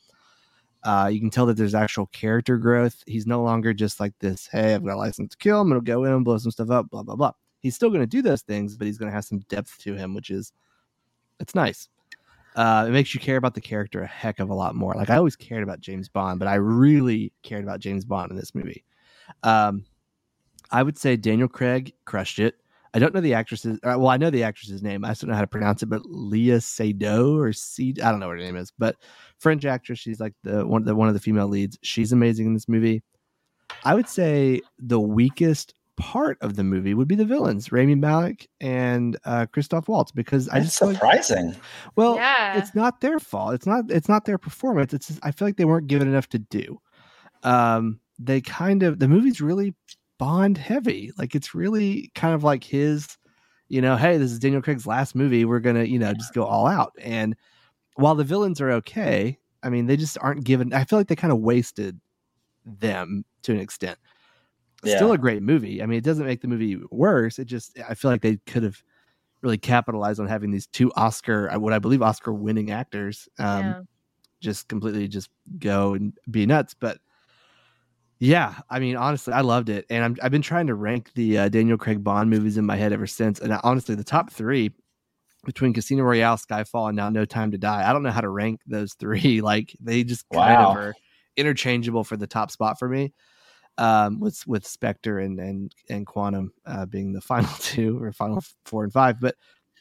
[0.84, 3.04] Uh, you can tell that there's actual character growth.
[3.06, 5.62] He's no longer just like this, hey, I've got a license to kill.
[5.62, 7.32] I'm to go in and blow some stuff up, blah, blah, blah.
[7.62, 9.96] He's still going to do those things, but he's going to have some depth to
[9.96, 10.52] him, which is,
[11.40, 11.88] it's nice.
[12.56, 14.94] Uh, it makes you care about the character a heck of a lot more.
[14.94, 18.36] Like I always cared about James Bond, but I really cared about James Bond in
[18.36, 18.84] this movie.
[19.44, 19.86] Um,
[20.72, 22.56] I would say Daniel Craig crushed it.
[22.94, 23.78] I don't know the actress's.
[23.84, 25.06] Uh, well, I know the actress's name.
[25.06, 25.86] I just don't know how to pronounce it.
[25.86, 27.96] But Léa Seydoux or C.
[28.04, 28.74] I don't know what her name is.
[28.78, 28.98] But
[29.38, 30.00] French actress.
[30.00, 30.84] She's like the one.
[30.84, 31.78] The one of the female leads.
[31.84, 33.02] She's amazing in this movie.
[33.86, 38.48] I would say the weakest part of the movie would be the villains, Rami Malek
[38.60, 41.56] and uh, Christoph Waltz, because I That's just feel like, surprising.
[41.96, 42.58] well, Yeah.
[42.58, 43.54] it's not their fault.
[43.54, 43.86] It's not.
[43.90, 44.94] It's not their performance.
[44.94, 45.08] It's.
[45.08, 46.80] Just, I feel like they weren't given enough to do.
[47.44, 49.74] Um, they kind of the movie's really
[50.18, 51.12] Bond heavy.
[51.18, 53.18] Like it's really kind of like his,
[53.70, 55.46] you know, hey, this is Daniel Craig's last movie.
[55.46, 56.94] We're gonna, you know, just go all out.
[57.02, 57.36] And
[57.96, 60.74] while the villains are okay, I mean, they just aren't given.
[60.74, 62.00] I feel like they kind of wasted
[62.66, 63.98] them to an extent.
[64.84, 65.82] Still a great movie.
[65.82, 67.38] I mean, it doesn't make the movie worse.
[67.40, 68.82] It just, I feel like they could have
[69.42, 73.82] really capitalized on having these two Oscar, what I believe Oscar winning actors, um, yeah.
[74.40, 76.74] just completely just go and be nuts.
[76.74, 77.00] But
[78.20, 81.40] yeah, I mean, honestly, I loved it, and I'm, I've been trying to rank the
[81.40, 83.40] uh, Daniel Craig Bond movies in my head ever since.
[83.40, 84.72] And I, honestly, the top three
[85.44, 88.30] between Casino Royale, Skyfall, and now No Time to Die, I don't know how to
[88.30, 89.42] rank those three.
[89.42, 90.70] Like they just kind Wow.
[90.70, 90.94] of are
[91.36, 93.12] interchangeable for the top spot for me.
[93.78, 98.44] Um, with with Spectre and and and Quantum uh, being the final two or final
[98.66, 99.36] four and five, but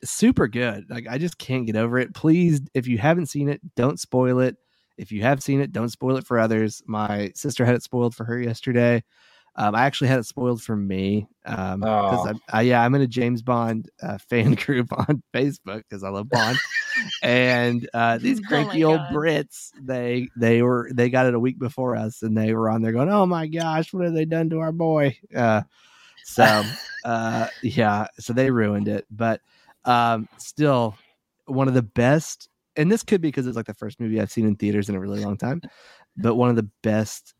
[0.05, 0.87] super good.
[0.89, 2.15] Like I just can't get over it.
[2.15, 4.57] Please, if you haven't seen it, don't spoil it.
[4.97, 6.83] If you have seen it, don't spoil it for others.
[6.87, 9.03] My sister had it spoiled for her yesterday.
[9.61, 12.27] Um, I actually had it spoiled for me because Oh.
[12.29, 16.09] I'm I, yeah I'm in a James Bond uh, fan group on Facebook because I
[16.09, 16.57] love Bond,
[17.23, 19.13] and uh, these Oh cranky old God.
[19.13, 22.81] Brits they they were they got it a week before us and they were on
[22.81, 25.61] there going oh my gosh what have they done to our boy uh,
[26.25, 26.63] so
[27.05, 29.43] uh, yeah so they ruined it but
[29.85, 30.97] um, still
[31.45, 34.33] one of the best and this could be because it's like the first movie I've
[34.33, 35.61] seen in theaters in a really long time
[36.17, 37.35] but one of the best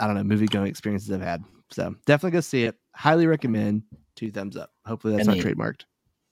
[0.00, 1.44] I don't know movie going experiences I've had.
[1.70, 2.74] So definitely go see it.
[2.96, 3.82] Highly recommend.
[4.16, 4.72] Two thumbs up.
[4.86, 5.82] Hopefully that's And not the- trademarked.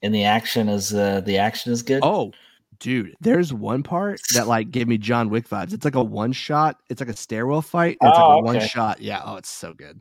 [0.02, 2.00] And the action is uh, the action is good.
[2.04, 2.33] Oh,
[2.78, 5.72] dude, there's one part that like gave me John Wick vibes.
[5.72, 6.81] It's like a one shot.
[6.88, 7.98] It's like a stairwell fight.
[8.02, 9.00] It's Oh, like a one shot.
[9.00, 9.22] Yeah.
[9.24, 10.00] Oh, it's so good.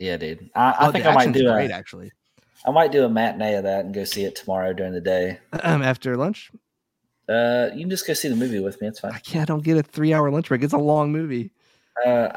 [0.00, 0.50] yeah, dude.
[0.56, 2.10] I, I Oh, think I might do great a actually.
[2.66, 5.38] I might do a matinee of that and go see it tomorrow during the day.
[5.62, 6.50] Um, after lunch,
[7.28, 8.88] Uh, you can just go see the movie with me.
[8.88, 9.12] It's fine.
[9.12, 9.48] I can't.
[9.48, 10.62] I don't get a three hour lunch break.
[10.64, 11.52] It's a long movie.
[12.06, 12.28] Uh,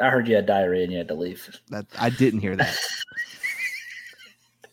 [0.00, 1.60] I, I heard you had diarrhea and you had to leave.
[1.70, 2.76] That I didn't hear that.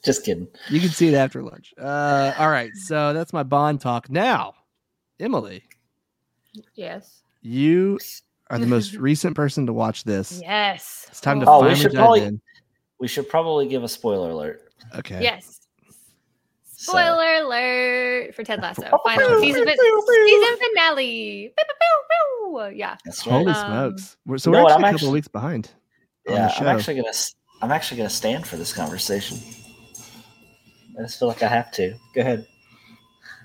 [0.04, 0.48] Just kidding.
[0.70, 1.74] you can see it after lunch.
[1.80, 2.72] Uh, all right.
[2.76, 4.10] So that's my Bond talk.
[4.10, 4.56] Now,
[5.20, 5.64] Emily,
[6.74, 7.22] Yes.
[7.42, 8.00] you
[8.50, 10.42] are the most recent person to watch this.
[10.44, 11.06] Yes.
[11.10, 12.42] It's time to Oh, we finally should dive probably- in.
[13.00, 14.72] We should probably give a spoiler alert.
[14.96, 15.22] Okay.
[15.22, 15.60] Yes.
[16.66, 18.82] So- Spoiler alert for Ted Lasso.
[18.82, 20.28] Final pew, season, pew, fin- pew, pew.
[20.28, 21.54] season finale.
[22.60, 22.98] Yeah.
[23.06, 23.34] That's right.
[23.34, 24.18] Holy Um, smokes!
[24.26, 25.72] We're, so we're actually a couple actually- weeks behind.
[26.28, 29.38] yeah, I'm actually gonna s- I'm actually gonna stand for this conversation.
[31.00, 31.94] I just feel like I have to.
[32.14, 32.48] Go ahead.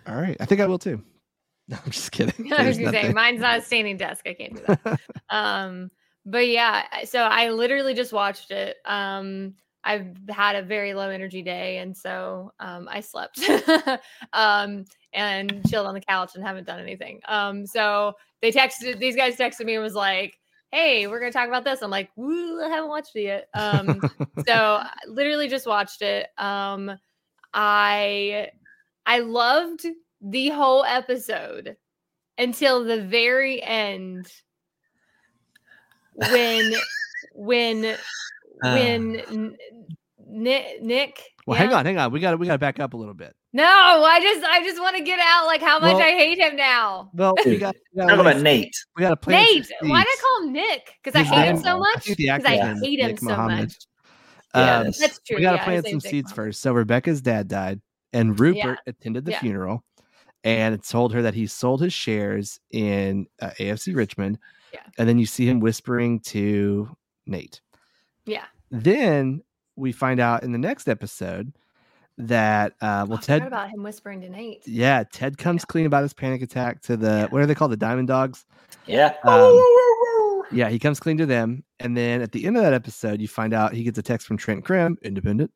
[0.06, 1.02] All right, I think I will too.
[1.68, 2.52] No, I'm just kidding.
[2.56, 4.24] I was gonna say mine's not a standing desk.
[4.28, 5.00] I can't do that.
[5.30, 5.90] um,
[6.24, 8.76] but yeah, so I literally just watched it.
[8.84, 13.40] Um, I've had a very low energy day, and so um, I slept.
[14.32, 17.20] um, and chilled on the couch and haven't done anything.
[17.26, 18.12] Um, so
[18.46, 20.38] they texted these guys texted me and was like,
[20.70, 24.00] "Hey, we're gonna talk about this." I'm like, "Woo, I haven't watched it yet." Um,
[24.46, 26.28] so I literally just watched it.
[26.38, 26.92] Um,
[27.52, 28.50] I
[29.04, 29.85] I loved
[30.20, 31.76] the whole episode
[32.38, 34.26] until the very end
[36.30, 36.72] when
[37.35, 37.96] when
[38.62, 39.56] when N-
[40.28, 41.64] Nick Nick Well, Yeah.
[41.66, 42.12] hang on, hang on.
[42.12, 43.35] We got to we got to back up a little bit.
[43.56, 46.38] No, I just I just want to get out like how much Well- I hate
[46.38, 47.10] him now.
[47.14, 48.74] Well, we Dude, got we Talk about Nate.
[48.96, 50.20] we got to plant Nate, some why did I seeds.
[50.22, 50.94] call him Nick?
[51.02, 52.04] Because I hate him so much.
[52.16, 53.60] Because I actor's hate him Nick so Mohammed.
[53.60, 53.74] much.
[54.54, 54.84] Yeah, Um.
[54.98, 55.36] That's true.
[55.36, 56.34] we got to yeah, plant some Nick seeds Mohammed.
[56.48, 56.60] first.
[56.62, 57.80] So Rebecca's dad died,
[58.12, 59.40] and Rupert attended the Yeah.
[59.40, 59.84] funeral,
[60.44, 64.38] and told her that he sold his shares in uh, AFC Richmond.
[64.74, 64.80] Yeah.
[64.98, 67.62] and then you see him whispering to Nate.
[68.26, 68.44] Yeah.
[68.70, 69.42] Then
[69.76, 71.54] we find out in the next episode
[72.18, 74.62] that uh, well I Ted about him whispering to Nate.
[74.66, 77.26] yeah Ted comes clean about his panic attack to the Yeah.
[77.26, 78.46] what are they called the Diamond Dogs.
[78.87, 79.14] Yeah.
[79.24, 79.62] Um,
[80.52, 83.26] Yeah, he comes clean to them, and then at the end of that episode, you
[83.26, 85.50] find out he gets a text from Trent Crimm, independent,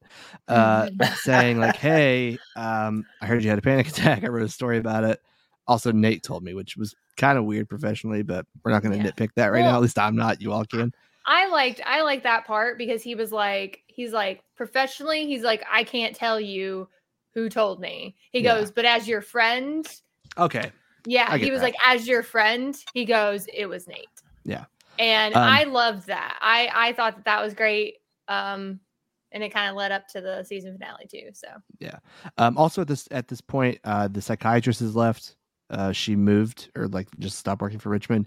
[0.49, 1.15] uh, Mhm.
[1.23, 4.25] saying like, "Hey, um, I heard you had a panic attack.
[4.25, 5.21] I wrote a story about it."
[5.69, 9.05] Also, Nate told me, which was kind of weird professionally, but we're not going to
[9.05, 9.13] Yeah.
[9.13, 9.77] nitpick that right now.
[9.77, 10.43] At least I'm not.
[10.43, 10.93] You all can.
[11.25, 15.65] I liked I liked that part because he was like he's like professionally he's like
[15.73, 16.87] I can't tell you
[17.33, 18.15] who told me.
[18.31, 18.59] He Yeah.
[18.59, 19.87] goes, but as your friend,
[20.37, 20.71] Okay,
[21.07, 21.69] yeah, he was that.
[21.69, 22.77] like as your friend.
[22.93, 24.07] He goes, it was Nate.
[24.45, 24.67] Yeah.
[24.99, 26.37] and Um, I loved that.
[26.43, 27.95] I I thought that that was great.
[28.29, 28.81] Um,
[29.33, 31.31] and it kind of led up to the season finale too.
[31.33, 31.99] So yeah.
[32.37, 35.37] Um, also at this at this point, uh, the psychiatrist has left.
[35.71, 38.27] Uh, she moved or like just stopped working for Richmond,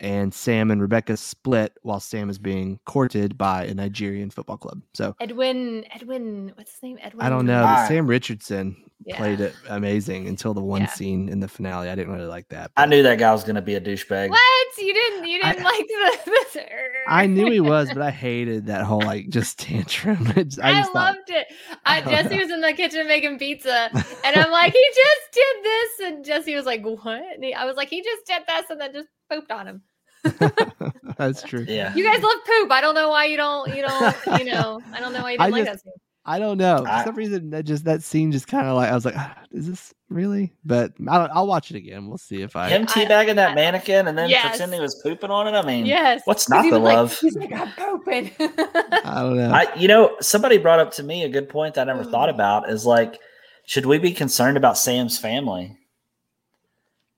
[0.00, 4.82] and Sam and Rebecca split while Sam is being courted by a Nigerian football club.
[4.92, 7.62] So Edwin Edwin what's his name Edwin I don't know.
[7.62, 7.86] But Ah.
[7.88, 9.16] Sam Richardson Yeah.
[9.18, 10.88] played it amazing until the one Yeah.
[10.88, 11.88] scene in the finale.
[11.88, 12.70] I didn't really like that.
[12.76, 14.30] I knew that guy was going to be a douchebag.
[14.30, 14.40] What
[14.78, 16.18] you didn't you didn't like the,
[16.54, 16.64] the
[17.06, 20.26] I knew he was, but I hated that whole like just tantrum.
[20.36, 21.46] It just- I, I, just thought, loved it.
[21.86, 26.00] Uh, Jesse was in the kitchen making pizza, and I'm like, he just did this,
[26.08, 28.80] and Jesse was like, "What?" And he, I was like, "He just did this, and
[28.80, 29.82] then just pooped on him."
[31.18, 31.64] that's true.
[31.68, 31.94] Yeah.
[31.94, 32.70] You guys love poop.
[32.70, 33.74] I don't know why you don't.
[33.74, 34.16] You don't.
[34.38, 34.80] You know.
[34.92, 35.92] I don't know why you I didn't like just- that scene.
[36.26, 36.78] I don't know.
[36.78, 39.36] For some reason, that just that scene just kind of like I was like, "Ah,
[39.52, 40.54] is this really?
[40.64, 42.08] But I don't, I'll watch it again.
[42.08, 42.70] We'll see if I.
[42.70, 44.48] Him teabagging that mannequin and then Yes.
[44.52, 45.50] pretending he was pooping on it.
[45.54, 46.22] I mean, Yes.
[46.24, 47.18] What's not the was like- love?
[47.20, 48.30] he's like, I'm pooping.
[48.40, 49.50] I don't know.
[49.50, 52.10] I, you know, somebody brought up to me a good point that I never Mm.
[52.10, 53.20] thought about is like,
[53.66, 55.76] should we be concerned about Sam's family?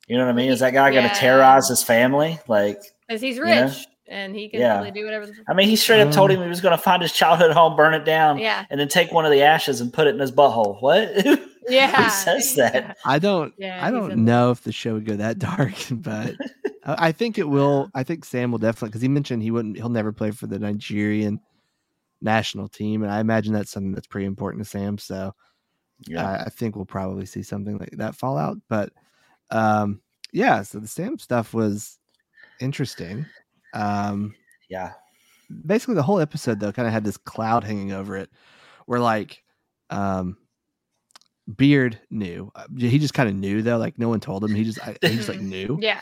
[0.07, 0.51] You know what I mean?
[0.51, 2.39] Is that guy going to terrorize his family?
[2.49, 3.65] Like, Because he's You know?
[3.67, 4.79] rich and he can Yeah.
[4.79, 5.27] really do whatever.
[5.49, 7.51] I mean, he straight up told Um, him he was going to find his childhood
[7.53, 8.65] home, burn it down, Yeah.
[8.71, 10.81] and then take one of the ashes and put it in his butthole.
[10.83, 11.11] What?
[11.69, 12.05] Yeah.
[12.05, 12.97] Who says that?
[13.05, 13.53] I don't.
[13.59, 16.37] Yeah, I don't said know if the show would go that dark, but
[16.85, 17.91] I I think it will.
[17.93, 19.77] I think Sam will definitely because he mentioned he wouldn't.
[19.77, 21.41] He'll never play for the Nigerian
[22.23, 24.97] national team, and I imagine that's something that's pretty important to Sam.
[24.97, 25.35] So
[26.07, 26.25] Yeah.
[26.25, 28.59] I, I think we'll probably see something like that fall out.
[28.69, 28.93] But
[29.51, 30.01] um,
[30.33, 31.99] yeah, so the Sam stuff was
[32.61, 33.27] interesting.
[33.75, 34.35] Um,
[34.69, 34.93] yeah.
[35.67, 38.31] basically the whole episode though kind of had this cloud hanging over it
[38.87, 39.43] where like
[39.91, 40.37] um
[41.57, 44.65] beard knew Uh, he just kind of knew though like no one told him he
[44.65, 46.01] just I, he just like knew Yeah.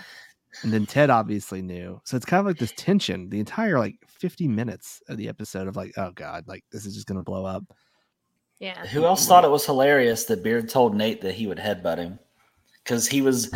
[0.62, 3.96] and then ted obviously knew so it's kind of like this tension the entire like
[4.08, 7.44] 50 minutes of the episode of like oh god like this is just gonna blow
[7.44, 7.64] up
[8.60, 8.86] Yeah.
[8.86, 12.18] Who else thought it was hilarious that Beard told Nate that he would headbutt him?
[12.84, 13.50] Because he was,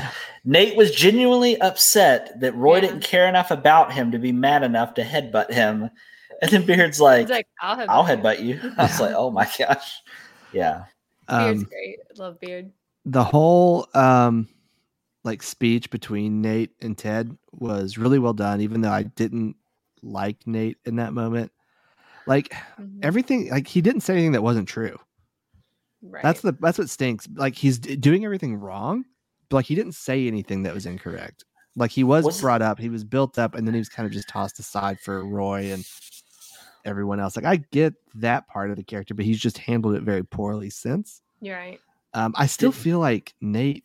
[0.44, 2.80] Nate was genuinely upset that Roy Yeah.
[2.80, 5.90] didn't care enough about him to be mad enough to headbutt him.
[6.40, 8.60] And then Beard's like, He's like, I'll have I'll headbutt you.
[8.78, 10.00] I was like, oh my gosh.
[10.52, 10.84] Yeah.
[11.28, 11.98] Beard's um great.
[12.16, 12.70] I love Beard.
[13.06, 14.48] the whole um
[15.24, 19.56] like speech between nate and ted was really well done even though i didn't
[20.00, 21.50] like nate in that moment
[22.26, 23.00] like Mhm.
[23.02, 24.96] everything like he didn't say anything that wasn't true
[26.00, 26.22] Right.
[26.22, 27.26] That's the that's what stinks.
[27.34, 29.08] Like he's doing everything wrong, but
[29.50, 31.44] like he didn't say anything that was incorrect.
[31.76, 34.06] Like he was Was- brought up, he was built up, and then he was kind
[34.06, 35.84] of just tossed aside for Roy and
[36.84, 37.36] everyone else.
[37.36, 40.70] Like I get that part of the character, but he's just handled it very poorly
[40.70, 41.22] since.
[41.40, 41.80] You're right.
[42.14, 43.84] Um, I still feel like Nate,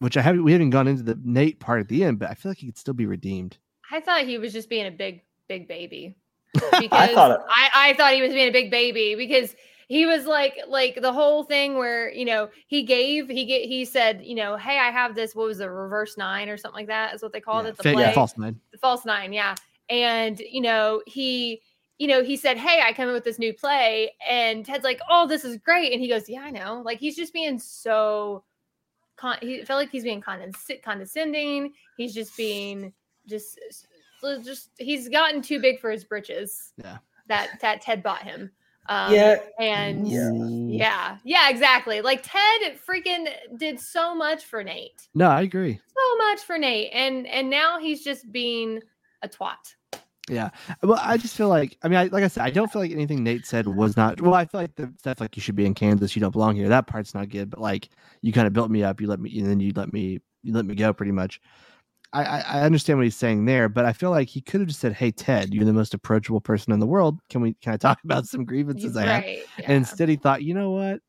[0.00, 2.34] which I haven't we haven't gone into the Nate part at the end, but I
[2.34, 3.56] feel like he could still be redeemed.
[3.90, 6.16] I thought he was just being a big, big baby.
[6.80, 9.54] Because thought it- I, I thought he was being a big baby because
[9.90, 13.84] he was like like the whole thing where you know he gave he get he
[13.84, 16.86] said you know hey I have this what was it reverse nine or something like
[16.86, 18.60] that is what they called yeah, it the fa- play yeah, false nine.
[18.70, 19.56] the false nine yeah
[19.88, 21.60] and you know he
[21.98, 25.00] you know he said hey I come in with this new play and Ted's like
[25.10, 28.44] oh this is great and he goes yeah I know like he's just being so
[29.16, 32.92] con- he felt like he's being condes- condescending he's just being
[33.26, 33.58] just
[34.42, 36.72] just he's gotten too big for his britches.
[36.76, 36.98] Yeah.
[37.28, 38.50] That that Ted bought him.
[38.90, 39.38] Um, yeah.
[39.60, 40.30] And Yeah.
[40.34, 41.16] yeah.
[41.24, 42.00] yeah, exactly.
[42.02, 45.80] Like Ted freaking did so much for Nate, No, I agree.
[45.96, 48.80] so much for Nate, and and now he's just being
[49.22, 49.74] a twat.
[50.28, 50.50] Yeah.
[50.82, 52.90] Well, I just feel like I mean, I, like I said, I don't feel like
[52.90, 54.20] anything Nate said was not.
[54.20, 56.56] Well, I feel like the stuff like you should be in Kansas, you don't belong
[56.56, 56.68] here.
[56.68, 57.48] That part's not good.
[57.48, 57.90] But like
[58.22, 60.52] you kind of built me up, you let me, and then you let me, you
[60.52, 61.40] let me go pretty much.
[62.12, 64.68] I, I, I understand what he's saying there, but I feel like he could have
[64.68, 67.20] just said, "Hey, Ted, you're the most approachable person in the world.
[67.28, 69.42] Can we, can I talk about some grievances I have?" right.
[69.64, 71.00] And instead, he thought, "You know what?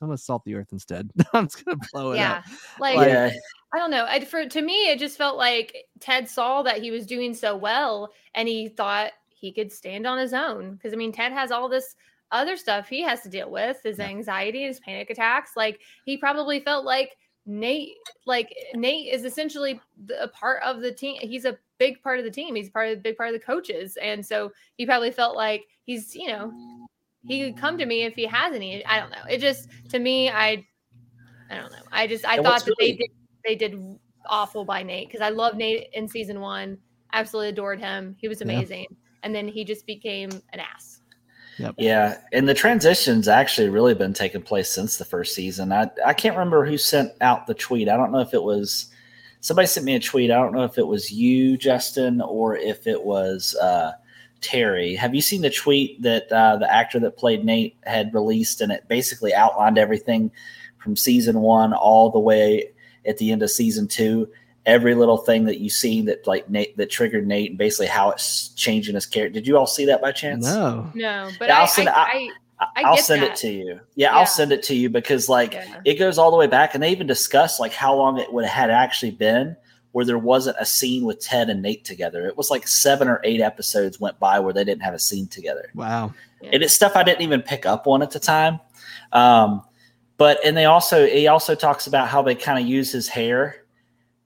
[0.00, 1.10] I'm gonna salt the earth instead.
[1.32, 2.38] I'm just gonna blow it yeah.
[2.38, 2.44] up."
[2.80, 3.32] Like, Like- yeah,
[3.72, 4.06] I don't know.
[4.08, 7.56] I, for to me, it just felt like Ted saw that he was doing so
[7.56, 10.74] well, and he thought he could stand on his own.
[10.74, 11.94] Because I mean, Ted has all this
[12.32, 14.06] other stuff he has to deal with: his Yeah.
[14.06, 15.52] anxiety, his panic attacks.
[15.56, 17.16] Like he probably felt like
[17.48, 17.96] Nate,
[18.26, 21.18] like Nate, is essentially the- a part of the team.
[21.20, 22.54] He's a big part of the team.
[22.54, 25.66] He's part of the big part of the coaches, and so he probably felt like
[25.84, 26.52] he's, you know,
[27.26, 28.84] he could come to me if he has any.
[28.84, 29.24] I don't know.
[29.28, 30.66] It just to me, I,
[31.50, 31.78] I don't know.
[31.90, 33.10] I just I And thought that they did
[33.46, 36.78] they did awful by Nate because I love Nate in season one.
[37.14, 38.14] Absolutely adored him.
[38.18, 38.44] He was Yeah.
[38.44, 38.86] amazing,
[39.22, 41.00] and then he just became an ass.
[41.76, 45.72] Yeah, and the transitions actually really been taking place since the first season.
[45.72, 47.88] I I can't remember who sent out the tweet.
[47.88, 48.86] I don't know if it was
[49.40, 50.30] somebody sent me a tweet.
[50.30, 53.92] I don't know if it was you, Justin, or if it was uh,
[54.40, 54.94] Terry.
[54.94, 58.70] Have you seen the tweet that uh, the actor that played Nate had released, and
[58.70, 60.30] it basically outlined everything
[60.78, 62.70] from season one all the way
[63.06, 64.28] at the end of season two.
[64.66, 68.10] Every little thing that you see that like Nate that triggered Nate, and basically how
[68.10, 69.34] it's changing his character.
[69.40, 70.44] Did you all see that by chance?
[70.44, 70.90] No.
[70.94, 72.30] No, but Yeah, I'll I, send- I, I-
[72.60, 73.30] I, I I'll send that.
[73.30, 73.66] it to you.
[73.66, 74.16] Yeah, Yeah.
[74.18, 75.80] I'll send it to you because like yeah.
[75.84, 78.44] it goes all the way back, and they even discuss like how long it would
[78.44, 79.56] have had actually been
[79.92, 82.26] where there wasn't a scene with Ted and Nate together.
[82.26, 85.28] It was like seven or eight episodes went by where they didn't have a scene
[85.28, 86.12] together, Wow.
[86.42, 88.58] and it's stuff I didn't even pick up on at the time.
[89.12, 89.62] Um,
[90.16, 93.62] but and they also he also talks about how they kind of use his hair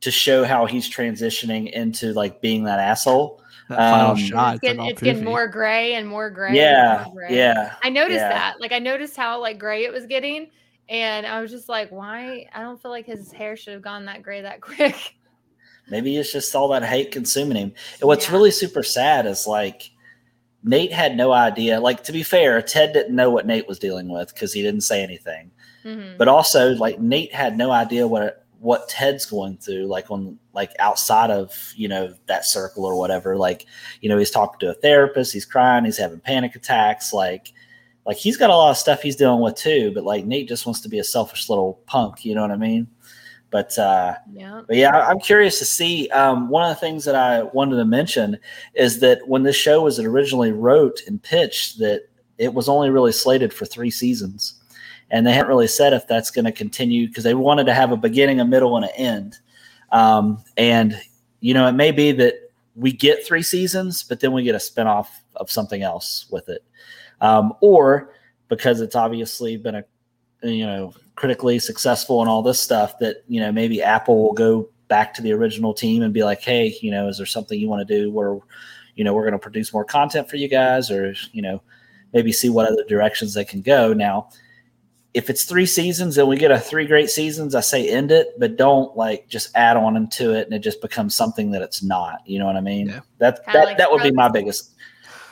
[0.03, 3.41] to show how he's transitioning into like being that asshole.
[3.69, 4.55] That final Um, shot.
[4.57, 6.55] it's getting, it's getting more gray and more gray.
[6.55, 7.37] yeah, more gray.
[7.37, 7.75] yeah.
[7.83, 8.29] I noticed Yeah.
[8.29, 8.61] that.
[8.61, 10.49] Like I noticed how like gray it was getting,
[10.89, 12.47] and I was just like, why?
[12.55, 15.15] I don't feel like his hair should have gone that gray that quick.
[15.89, 17.73] Maybe it's just all that hate consuming him.
[18.01, 18.33] And what's Yeah.
[18.35, 19.91] really super sad is like
[20.65, 21.81] Nate had no idea.
[21.81, 24.83] Like to be fair, Ted didn't know what Nate was dealing with because he didn't
[24.83, 25.51] say anything.
[25.85, 26.19] Mhm.
[26.19, 30.71] But also, like Nate had no idea what what Ted's going through, like on like
[30.79, 33.37] outside of you know that circle or whatever.
[33.37, 33.67] Like
[34.01, 37.13] you know he's talking to a therapist, he's crying, he's having panic attacks.
[37.13, 37.53] Like
[38.07, 39.93] like he's got a lot of stuff he's dealing with too.
[39.93, 42.25] But like Nate just wants to be a selfish little punk.
[42.25, 42.87] You know what I mean?
[43.51, 44.63] But uh, Yeah.
[44.67, 46.09] but yeah, I'm curious to see.
[46.09, 48.39] Um, one of the things that I wanted to mention
[48.75, 52.05] is that when this show was originally wrote and pitched, that
[52.39, 54.62] it was only really slated for three seasons,
[55.13, 57.93] and they haven't really said if that's going to continue because they wanted to have
[57.93, 59.39] a beginning, a middle, and an end.
[59.93, 61.01] Um, and
[61.41, 64.59] you know, it may be that we get three seasons, but then we get a
[64.59, 66.65] spinoff of something else with it,
[67.21, 68.13] um, or
[68.49, 69.85] because it's obviously been a
[70.43, 74.69] you know critically successful and all this stuff that you know maybe apple will go
[74.89, 77.69] back to the original team and be like hey you know is there something you
[77.69, 78.39] want to do where
[78.97, 80.91] you know we're going to produce more content for you guys?
[80.91, 81.63] Or you know
[82.13, 83.93] maybe see what other directions they can go.
[83.93, 84.29] Now
[85.15, 88.29] if it's three seasons and we get a three great seasons i say end it
[88.39, 91.83] but don't like just add on into it and it just becomes something that it's
[91.83, 93.01] not you know what i mean Yeah.
[93.19, 94.73] that Kinda that, like that would be my biggest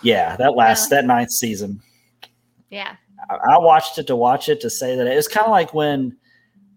[0.02, 1.00] yeah that last Yeah.
[1.00, 1.80] that ninth season
[2.70, 2.96] Yeah.
[3.30, 5.72] I I watched it to watch it to say that it was kind of like
[5.74, 6.16] when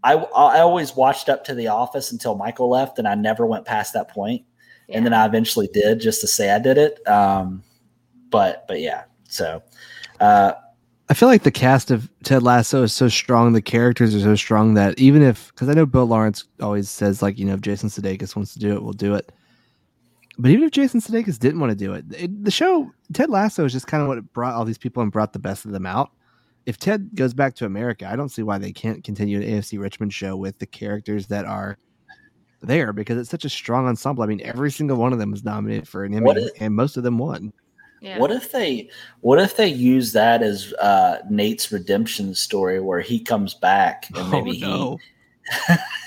[0.04, 3.64] I I always watched up to The Office until Michael left, and I never went
[3.66, 4.44] past that point.
[4.90, 4.98] yeah.
[4.98, 7.00] And then I eventually did just to say I did it.
[7.08, 7.64] Um,
[8.30, 9.64] but but yeah, so
[10.20, 10.54] uh,
[11.10, 13.54] I feel like the cast of Ted Lasso is so strong.
[13.54, 17.22] The characters are so strong that even if, because I know Bill Lawrence always says,
[17.22, 19.32] like, you know, if Jason Sudeikis wants to do it, we'll do it.
[20.38, 23.66] But even if Jason Sudeikis didn't want to do it, it the show Ted Lasso
[23.66, 25.86] is just kind of what brought all these people and brought the best of them
[25.86, 26.12] out.
[26.66, 29.80] If Ted goes back to America, I don't see why they can't continue an AFC
[29.80, 31.78] Richmond show with the characters that are
[32.62, 34.24] there because it's such a strong ensemble.
[34.24, 36.96] I mean, every single one of them was nominated for an Emmy, if- and most
[36.98, 37.52] of them won.
[38.04, 38.20] Yeah.
[38.20, 38.90] what if they
[39.22, 44.30] what if they use that as uh, Nate's redemption story where he comes back and
[44.30, 45.00] maybe oh,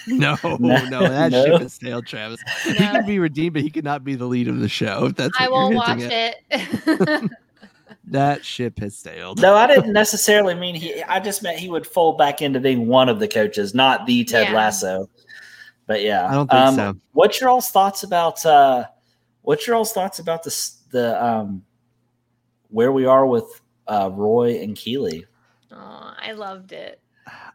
[0.07, 0.37] no.
[0.43, 1.45] no, No, no, that no.
[1.45, 2.41] ship is sailed, Travis.
[2.65, 2.93] He No.
[2.93, 5.07] could be redeemed, but he could not be the lead of the show.
[5.07, 7.31] If that's I won't watch hinting it.
[8.09, 9.41] That ship has sailed.
[9.43, 12.87] no I didn't necessarily mean he I just meant he would fold back into being
[12.87, 14.55] one of the coaches, not the Ted Yeah.
[14.55, 15.11] Lasso.
[15.89, 16.97] But yeah, I don't think um, so.
[17.13, 18.85] What's your all's thoughts about uh
[19.43, 21.65] what's your all's thoughts about this the um
[22.71, 25.27] where we are with uh Roy and Keeley?
[25.73, 27.01] oh, I loved it.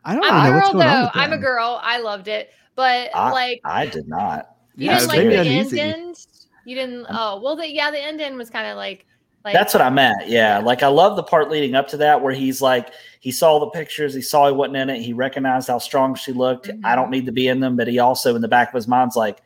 [0.03, 1.01] I don't I'm know a what's girl going though.
[1.03, 1.79] with I'm a girl.
[1.83, 2.49] I loved it.
[2.75, 4.55] But I, like I did not.
[4.75, 5.79] you Yeah, didn't like the uneasy.
[5.79, 6.27] end end?
[6.65, 7.05] You didn't.
[7.09, 9.05] Oh well, the, yeah, the end end was kind of like
[9.43, 10.27] like That's what I meant.
[10.27, 10.59] Yeah.
[10.59, 12.89] Like I love the part leading up to that where he's like,
[13.19, 16.31] he saw the pictures, he saw he wasn't in it, he recognized how strong she
[16.31, 16.67] looked.
[16.67, 16.81] Mhm.
[16.85, 18.87] I don't need to be in them, but he also in the back of his
[18.87, 19.41] mind's like,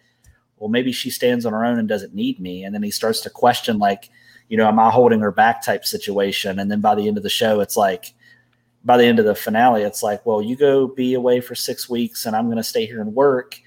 [0.57, 2.63] well, maybe she stands on her own and doesn't need me.
[2.66, 4.09] And then he starts to question, like,
[4.50, 6.60] you know, am I holding her back type situation?
[6.60, 8.14] And then by the end of the show, it's like,
[8.84, 11.89] by the end of the finale, it's like, well, you go be away for six
[11.89, 13.60] weeks and I'm going to stay here and work.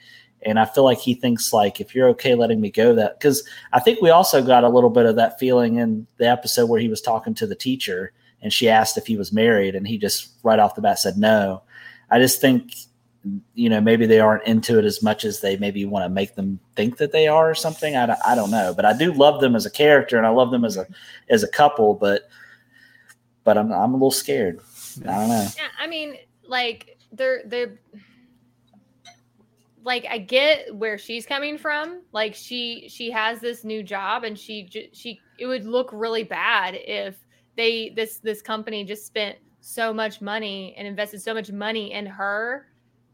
[0.42, 3.42] And I feel like he thinks like, if you're okay letting me go, that because
[3.72, 6.80] I think we also got a little bit of that feeling in the episode where
[6.80, 9.98] he was talking to the teacher and she asked if he was married and he
[9.98, 11.62] just right off the bat said no.
[12.10, 12.72] I just think
[13.54, 16.34] you know maybe they aren't into it as much as they maybe want to make
[16.34, 17.96] them think that they are or something.
[17.96, 20.30] I, don't- I don't know, but I do love them as a character and I
[20.30, 20.86] love them as a
[21.28, 22.28] as a couple, but
[23.44, 24.60] but I'm I'm a little scared.
[25.06, 25.48] I don't know.
[25.56, 26.16] Yeah, I mean,
[26.46, 27.78] like they're they're
[29.84, 32.02] like I get where she's coming from.
[32.12, 36.74] Like she she has this new job and she she it would look really bad
[36.74, 37.16] if
[37.56, 42.06] they this this company just spent so much money and invested so much money in
[42.06, 42.68] her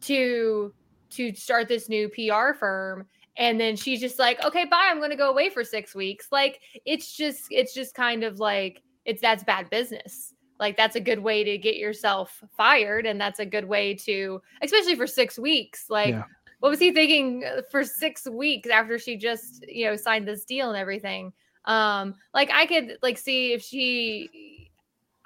[0.06, 0.72] to
[1.10, 3.06] to start this new PR firm.
[3.36, 4.88] And then she's just like okay bye.
[4.90, 6.28] I'm going to go away for 6 weeks.
[6.30, 10.32] Like it's just it's just kind of like it's that's bad business.
[10.60, 14.40] Like that's a good way to get yourself fired and that's a good way to
[14.62, 15.86] especially for 6 weeks.
[15.90, 16.22] Like Yeah.
[16.60, 20.44] what was he thinking uh, for 6 weeks after she just you know signed this
[20.44, 21.32] deal and everything?
[21.64, 24.70] Um like I could like see if she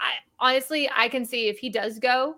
[0.01, 2.37] I honestly I can see if he does go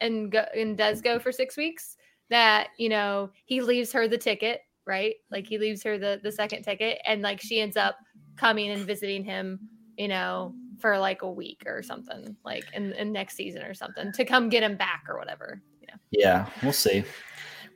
[0.00, 1.96] and go and does go for 6 weeks
[2.30, 6.32] that you know he leaves her the ticket right like he leaves her the the
[6.32, 7.96] second ticket and like she ends up
[8.36, 9.58] coming and visiting him
[9.96, 14.12] you know for like a week or something like in, in next season or something
[14.12, 17.04] to come get him back or whatever you know Yeah, we'll see.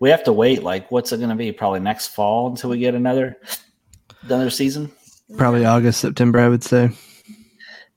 [0.00, 0.62] We have to wait.
[0.62, 1.52] Like, what's it going to be?
[1.52, 3.36] Probably next fall until we get another
[4.22, 4.90] another season.
[5.36, 6.90] Probably August, September, I would say.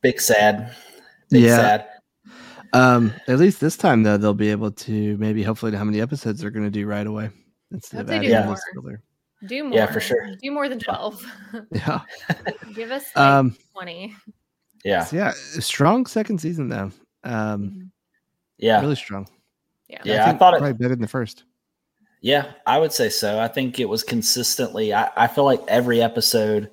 [0.02, 0.76] Big sad.
[1.30, 1.56] Big Yeah.
[1.56, 1.88] sad.
[2.74, 6.02] Um, at least this time though, they'll be able to maybe hopefully know how many
[6.02, 7.30] episodes they're going to do right away
[7.72, 8.58] instead Hope of adding do this more.
[8.74, 9.02] filler.
[9.48, 10.28] do more Yeah, for sure.
[10.42, 11.26] do more than 12
[11.72, 12.02] Yeah.
[12.74, 13.56] give us like Um.
[13.74, 14.16] 20
[14.84, 15.04] Yeah.
[15.04, 15.32] so yeah.
[15.36, 16.92] Strong second season though.
[17.24, 17.92] Um.
[18.58, 18.82] Yeah.
[18.82, 19.28] Really strong.
[19.88, 21.44] yeah Yeah, I think thought it- probably better than the first.
[22.22, 23.38] Yeah, I would say so.
[23.38, 24.94] I think it was consistently.
[24.94, 26.72] I, I feel like every episode,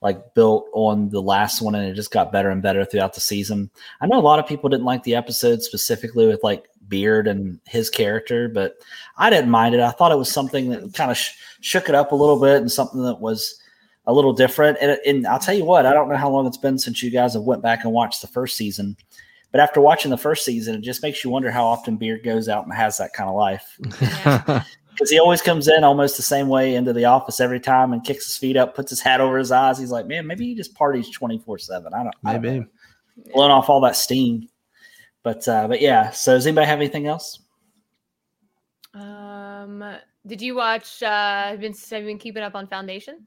[0.00, 3.20] like built on the last one, and it just got better and better throughout the
[3.20, 3.70] season.
[4.00, 7.60] I know a lot of people didn't like the episode specifically with like Beard and
[7.66, 8.76] his character, but
[9.16, 9.80] I didn't mind it.
[9.80, 12.60] I thought it was something that kind of sh- shook it up a little bit
[12.60, 13.60] and something that was
[14.06, 14.78] a little different.
[14.80, 17.10] And, and I'll tell you what, I don't know how long it's been since you
[17.10, 18.96] guys have went back and watched the first season.
[19.50, 22.48] But after watching the first season, it just makes you wonder how often Beard goes
[22.48, 23.78] out and has that kind of life
[24.98, 28.02] because he always comes in almost the same way into the office every time and
[28.02, 29.78] kicks his feet up, puts his hat over his eyes.
[29.78, 31.94] He's like, man, maybe he just parties twenty four seven.
[31.94, 32.58] I don't, I don't maybe.
[32.60, 32.66] know.
[33.32, 34.48] blowing off all that steam.
[35.22, 36.10] But uh, but yeah.
[36.10, 37.40] So does anybody have anything else?
[38.94, 39.84] um
[40.26, 43.26] did you watch uh have been have you been keeping up on foundation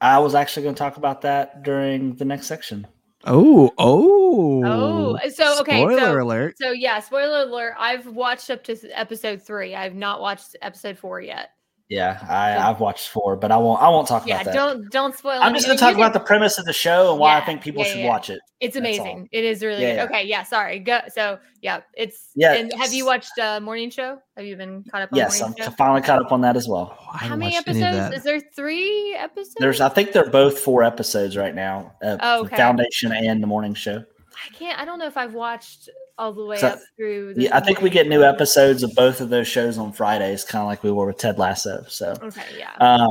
[0.00, 2.86] I was actually going to talk about that during the next section.
[3.26, 6.54] Oh, oh, Oh, so, okay, Spoiler so- alert!
[6.58, 11.20] so yeah spoiler alert i've watched up to episode three i've not watched episode four
[11.22, 11.50] yet
[11.94, 13.80] Yeah, I, I've watched four, but I won't.
[13.80, 14.54] I won't talk yeah about that.
[14.54, 16.72] don't don't spoil I'm just going to talk you can- about the premise of the
[16.72, 18.08] show and why I think people yeah, should yeah.
[18.08, 18.40] watch it.
[18.60, 19.28] It's amazing.
[19.30, 19.96] It is really Yeah, good.
[19.96, 20.04] yeah.
[20.18, 20.42] Okay, yeah.
[20.42, 20.78] Sorry.
[20.78, 21.00] Go.
[21.14, 24.18] So yeah, it's Yeah, And have you watched uh, Morning Show?
[24.36, 25.70] Have you been caught up on Yes, I'm Show?
[25.70, 26.96] finally caught up on that as well.
[26.98, 28.10] Oh, How many watched any of episodes?
[28.10, 28.16] that.
[28.18, 29.54] Is there three episodes?
[29.58, 31.92] There's, I think they're both four episodes right now.
[32.02, 32.56] Uh, Oh, the okay.
[32.56, 34.02] Foundation and the Morning Show.
[34.34, 34.78] I can't.
[34.78, 37.34] I don't know if I've watched all the way So- up through.
[37.34, 40.44] The Yeah, I think we get new episodes of both of those shows on Fridays,
[40.44, 41.84] kind of like we were with Ted Lasso.
[41.88, 42.42] So, Okay.
[42.58, 42.72] Yeah.
[42.80, 43.10] um,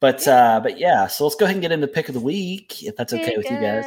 [0.00, 2.82] but uh, but yeah, so let's go ahead and get into pick of the week,
[2.82, 3.84] if that's okay with you guys.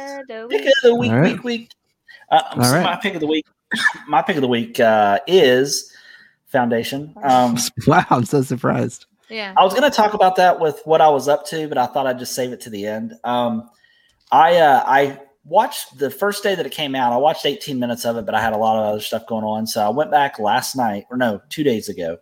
[0.50, 1.32] Pick of the week, All right.
[1.32, 1.70] week, week.
[2.30, 2.82] Uh, so right.
[2.82, 3.46] my pick of the week,
[4.08, 5.92] my pick of the week uh, is
[6.46, 7.14] Foundation.
[7.22, 7.56] Um,
[7.86, 9.06] Wow, I'm so surprised.
[9.28, 9.54] yeah.
[9.56, 11.86] I was going to talk about that with what I was up to, but I
[11.86, 13.14] thought I'd just save it to the end.
[13.24, 13.70] Um,
[14.32, 15.20] I uh, I
[15.50, 17.12] watched the first day that it came out.
[17.12, 19.44] I watched 18 minutes of it, but I had a lot of other stuff going
[19.44, 22.18] on, so I went back last night, or no, two days ago,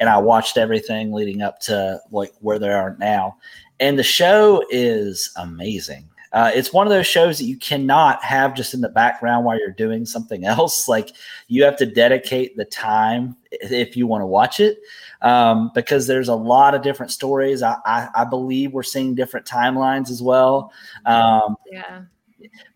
[0.00, 3.36] and I watched everything leading up to like where they are now.
[3.78, 6.08] And the show is amazing.
[6.32, 9.58] Uh, it's one of those shows that you cannot have just in the background while
[9.58, 10.88] you're doing something else.
[10.88, 11.12] Like
[11.46, 14.78] you have to dedicate the time if you want to watch it
[15.22, 17.62] um, because there's a lot of different stories.
[17.62, 20.72] I, I, I believe we're seeing different timelines as well.
[21.06, 22.02] Um, Yeah.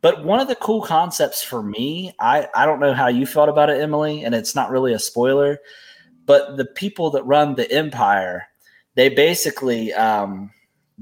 [0.00, 3.48] But one of the cool concepts for me, I, I don't know how you felt
[3.48, 5.58] about it, Emily, and it's not really a spoiler,
[6.26, 8.46] but the people that run the empire,
[8.94, 10.50] they basically um,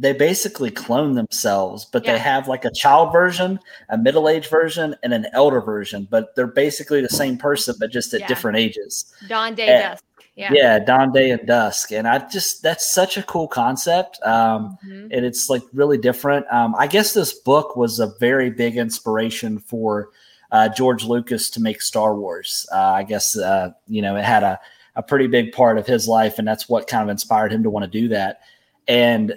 [0.01, 2.13] they basically clone themselves, but Yeah.
[2.13, 6.07] they have like a child version, a middle age version, and an elder version.
[6.09, 8.29] But they're basically the same person, but just at Yeah.
[8.29, 9.13] different ages.
[9.27, 9.97] Dawn Day Yeah.
[10.39, 10.53] Yeah.
[10.53, 14.21] Yeah, Dawn, Day, and Dusk, and I just that's such a cool concept.
[14.23, 15.09] Um, Mhm.
[15.11, 16.47] and it's like really different.
[16.53, 20.11] Um, I guess this book was a very big inspiration for
[20.53, 22.67] uh, George Lucas to make Star Wars.
[22.73, 24.61] Uh, I guess uh, you know it had a
[24.95, 27.71] a pretty big part of his life, and that's what kind of inspired him to
[27.71, 28.41] want to do that.
[28.87, 29.37] And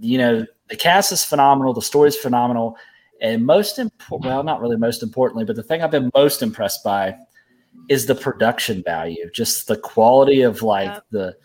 [0.00, 2.76] you know, the cast is phenomenal, the story is phenomenal,
[3.20, 6.84] and most important, well, not really most importantly, but the thing I've been most impressed
[6.84, 7.16] by
[7.88, 11.04] is the production value, just the quality of like Yep.
[11.10, 11.36] the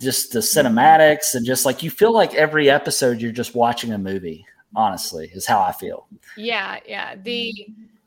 [0.00, 3.98] just the cinematics and just like you feel like every episode you're just watching a
[3.98, 4.44] movie
[4.74, 7.14] honestly is how i feel Yeah, yeah.
[7.14, 7.52] The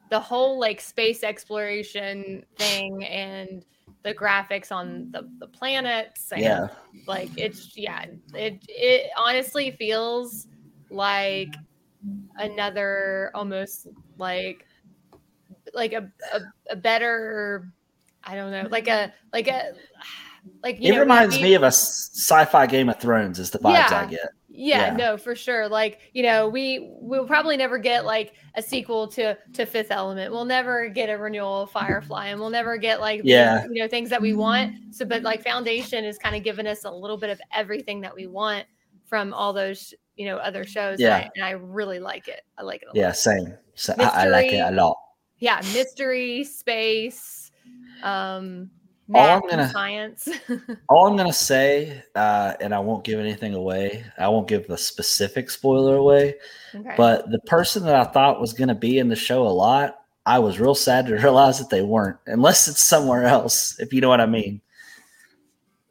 [0.09, 3.63] the whole like space exploration thing and
[4.03, 6.67] the graphics on the, the planets and yeah
[7.07, 10.47] like it's yeah, it it honestly feels
[10.89, 11.53] like
[12.37, 13.87] another almost
[14.17, 14.65] like
[15.73, 16.41] like a a,
[16.71, 17.71] a better
[18.23, 19.73] I don't know, like a like a
[20.63, 23.59] like you it know, reminds we- me of a sci-fi game of thrones is the
[23.59, 24.05] vibes i Yeah.
[24.05, 24.95] get yeah, Yeah.
[24.95, 29.35] no for sure like you know we we'll probably never get like a sequel to
[29.53, 33.21] to fifth element we'll never get a renewal of firefly and we'll never get like
[33.23, 33.65] Yeah.
[33.69, 36.85] you know things that we want so but like foundation is kind of giving us
[36.85, 38.65] a little bit of everything that we want
[39.07, 41.15] from all those you know other shows Yeah.
[41.17, 43.93] and, I, and I really like it i like it a yeah lot same so
[43.99, 44.95] I, I like it a lot
[45.39, 47.51] yeah mystery space
[48.03, 48.69] um
[49.13, 50.27] All I'm gonna- science.
[50.89, 54.77] all i'm gonna say uh and i won't give anything away i won't give the
[54.77, 56.35] specific spoiler away
[56.73, 56.93] okay.
[56.97, 60.39] but the person that i thought was gonna be in the show a lot i
[60.39, 64.09] was real sad to realize that they weren't unless it's somewhere else if you know
[64.09, 64.59] what i mean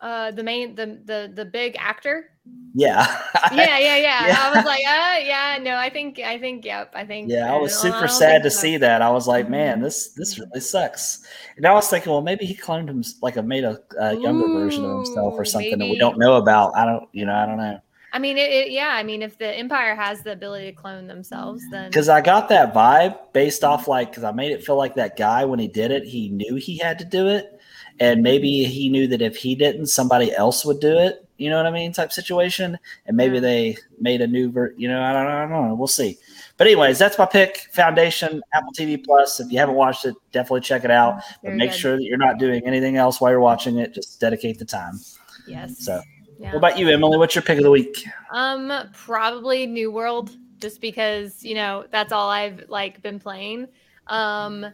[0.04, 2.30] uh the main the the the big actor
[2.74, 4.38] yeah yeah, yeah, yeah, Yeah.
[4.40, 7.30] I was like, uh, yeah, no, I think, I think, yep, I think.
[7.30, 8.60] Yeah, I was uh, super don't sad to so.
[8.60, 9.02] see that.
[9.02, 11.24] I was like, man, this this really sucks.
[11.56, 14.46] And I was thinking, well, maybe he cloned him, like, a made a, a younger
[14.48, 16.76] version of himself or Ooh, something that we don't know about.
[16.76, 17.80] I don't, you know, I don't know.
[18.12, 21.08] I mean, it, it, yeah, I mean, if the Empire has the ability to clone
[21.08, 24.76] themselves, then Because I got that vibe based off, like, because I made it feel
[24.76, 27.53] like that guy when he did it, he knew he had to do it,
[28.00, 31.26] and maybe he knew that if he didn't, somebody else would do it.
[31.36, 31.92] You know what I mean?
[31.92, 34.72] Type situation, and maybe they made a new ver.
[34.76, 35.74] You know, I don't, I don't know.
[35.74, 36.18] We'll see.
[36.56, 37.66] But anyways, that's my pick.
[37.72, 39.40] Foundation, Apple TV Plus.
[39.40, 41.22] If you haven't watched it, definitely check it out.
[41.42, 41.78] But make good.
[41.78, 43.92] sure that you're not doing anything else while you're watching it.
[43.94, 45.00] Just dedicate the time.
[45.48, 45.84] yes.
[45.84, 46.00] So,
[46.38, 46.50] yeah.
[46.50, 47.18] what about you, Emily?
[47.18, 48.06] What's your pick of the week?
[48.30, 53.66] Um, probably New World, just because you know that's all I've like been playing.
[54.06, 54.66] Um,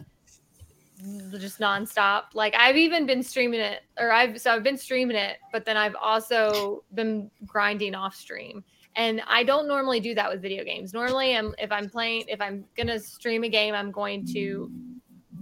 [1.39, 2.25] just nonstop.
[2.35, 5.77] Like I've even been streaming it, or I've so I've been streaming it, but then
[5.77, 8.65] I've also been grinding off stream.
[8.97, 10.93] And I don't normally do that with video games.
[10.93, 14.71] Normally, I'm if I'm playing, if I'm gonna stream a game, I'm going to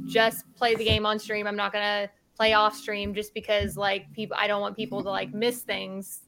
[0.07, 1.47] just play the game on stream.
[1.47, 5.11] I'm not gonna play off stream just because like people, I don't want people to
[5.11, 6.21] like miss things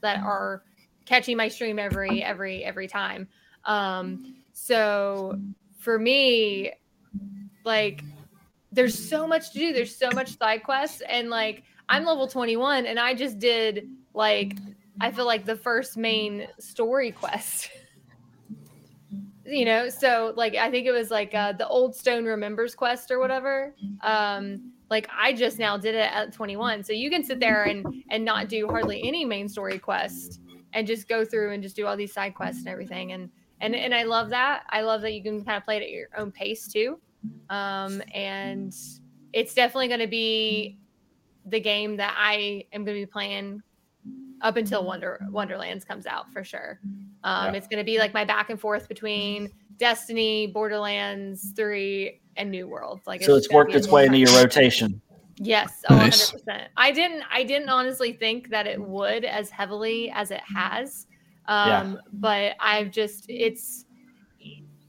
[0.00, 0.62] that are
[1.06, 3.26] catching my stream every every every time.
[3.64, 5.40] Um, so
[5.78, 6.72] for me,
[7.64, 8.02] like
[8.72, 9.72] there's so much to do.
[9.72, 14.56] There's so much side quests, and like I'm level 21, and I just did like
[15.00, 17.70] I feel like the first main story quest.
[19.46, 23.10] you know, so like I think it was like uh, the Old Stone Remembers quest
[23.10, 23.74] or whatever.
[24.00, 28.04] Um, like I just now did it at 21, so you can sit there and
[28.10, 30.40] and not do hardly any main story quest
[30.72, 33.74] and just go through and just do all these side quests and everything and and
[33.74, 34.64] and I love that.
[34.70, 37.00] I love that you can kind of play it at your own pace too.
[37.50, 38.74] Um, and
[39.32, 40.78] it's definitely going to be
[41.46, 43.62] the game that I am going to be playing
[44.40, 46.80] up until Wonder Wonderlands comes out for sure.
[47.24, 47.52] Um, Yeah.
[47.52, 52.68] It's going to be like my back and forth between Destiny, Borderlands Three, and New
[52.68, 53.00] World.
[53.06, 55.00] Like So it's gonna worked its way into your rotation.
[55.38, 56.32] Yes, oh, Nice.
[56.32, 56.66] 100%.
[56.76, 61.06] I didn't I didn't honestly think that it would as heavily as it has.
[61.48, 61.80] Yeah.
[61.80, 63.85] Um but I've just it's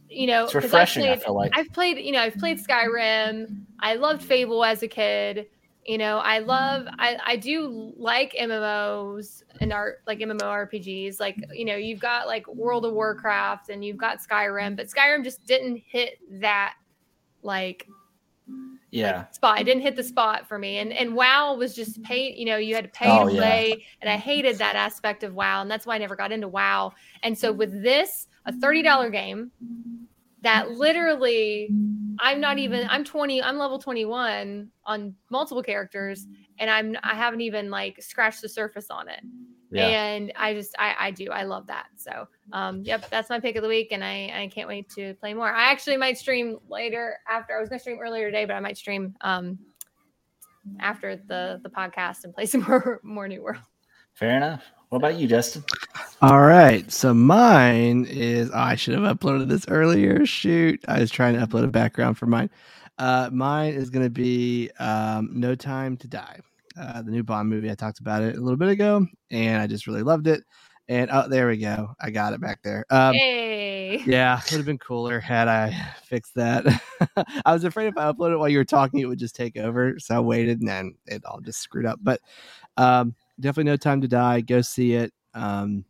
[0.09, 1.03] you know, It's refreshing.
[1.03, 1.51] I played- feel like.
[1.57, 3.61] I've played, you know, I've played Skyrim.
[3.79, 5.47] I loved Fable as a kid.
[5.85, 11.19] You know, I love I I do like MMOs and art like MMORPGs.
[11.19, 15.23] Like, you know, you've got like World of Warcraft and you've got Skyrim, but Skyrim
[15.23, 16.73] just didn't hit that
[17.41, 17.87] like
[18.91, 19.17] Yeah.
[19.19, 19.61] like, spot.
[19.61, 20.77] It didn't hit the spot for me.
[20.79, 23.39] And and WoW was just pay, you know, you had to pay Oh, to yeah.
[23.39, 23.85] play.
[24.01, 25.61] And I hated that aspect of WoW.
[25.61, 26.91] And that's why I never got into WoW.
[27.23, 29.51] And so with this, a $30 game
[30.41, 31.69] that literally
[32.19, 36.25] I'm not even I'm 20, I'm level 21 on multiple characters,
[36.57, 39.21] and I'm I haven't even like scratched the surface on it.
[39.69, 39.87] Yeah.
[39.87, 41.87] And I just I, I do I love that.
[41.97, 45.13] So um yep, that's my pick of the week and I, I can't wait to
[45.15, 45.51] play more.
[45.51, 48.77] I actually might stream later after I was gonna stream earlier today, but I might
[48.77, 49.59] stream um
[50.79, 53.61] after the the podcast and play some more more new world.
[54.13, 54.63] Fair enough.
[54.89, 55.63] What about you, Justin?
[56.19, 56.91] All right.
[56.91, 60.25] So mine is oh, I should have uploaded this earlier.
[60.25, 60.83] Shoot.
[60.87, 62.49] I was trying to upload a background for mine.
[62.97, 66.39] Uh, mine is going to be um, No Time to Die,
[66.79, 67.69] uh, the new Bond movie.
[67.69, 70.43] I talked about it a little bit ago, and I just really loved it.
[70.89, 71.93] And oh, there we go.
[72.01, 72.83] I got it back there.
[72.89, 73.97] Um, hey.
[74.07, 75.71] yeah, it would have been cooler had I
[76.03, 76.65] fixed that.
[77.45, 79.55] I was afraid if I uploaded it while you were talking, it would just take
[79.55, 79.99] over.
[79.99, 81.99] So I waited, and then it all just screwed up.
[82.01, 82.21] But
[82.77, 84.41] um, definitely no time to die.
[84.41, 85.13] Go see it.
[85.35, 85.85] Um,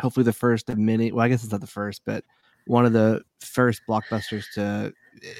[0.00, 1.12] hopefully, the first of many.
[1.12, 2.24] Well, I guess it's not the first, but
[2.66, 4.92] one of the first blockbusters to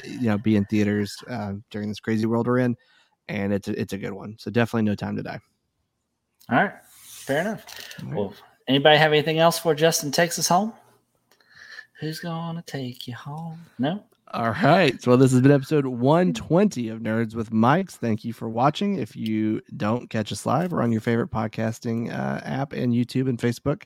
[0.05, 2.77] you know be in theaters uh, during this crazy world we're in,
[3.29, 4.37] and it's a, it's a good one.
[4.39, 5.41] So definitely no time to die.
[6.51, 6.73] All right.
[6.85, 7.65] Fair enough.
[8.03, 8.15] Right.
[8.15, 8.35] Well,
[8.67, 10.73] anybody have anything else for Justin takes us home?
[12.01, 13.61] Who's gonna take you home?
[13.79, 14.03] No.
[14.33, 15.01] All right.
[15.03, 17.93] So this has been episode 120 of Nerds with Mics.
[17.93, 18.97] Thank you for watching.
[18.97, 23.29] If you don't catch us live, we're on your favorite podcasting uh, app and YouTube
[23.29, 23.83] and Facebook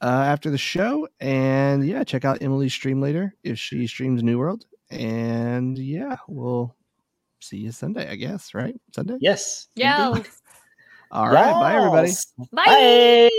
[0.00, 1.08] uh, after the show.
[1.20, 4.66] And yeah, check out Emily's stream later if she streams New World.
[4.90, 6.74] And yeah, we'll
[7.40, 8.74] see you Sunday, I guess, right?
[8.94, 9.16] Sunday?
[9.20, 9.68] Yes.
[9.74, 10.22] Yo.
[11.10, 11.52] All right.
[11.52, 12.12] Bye, everybody.
[12.52, 13.30] Bye.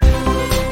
[0.00, 0.70] Bye.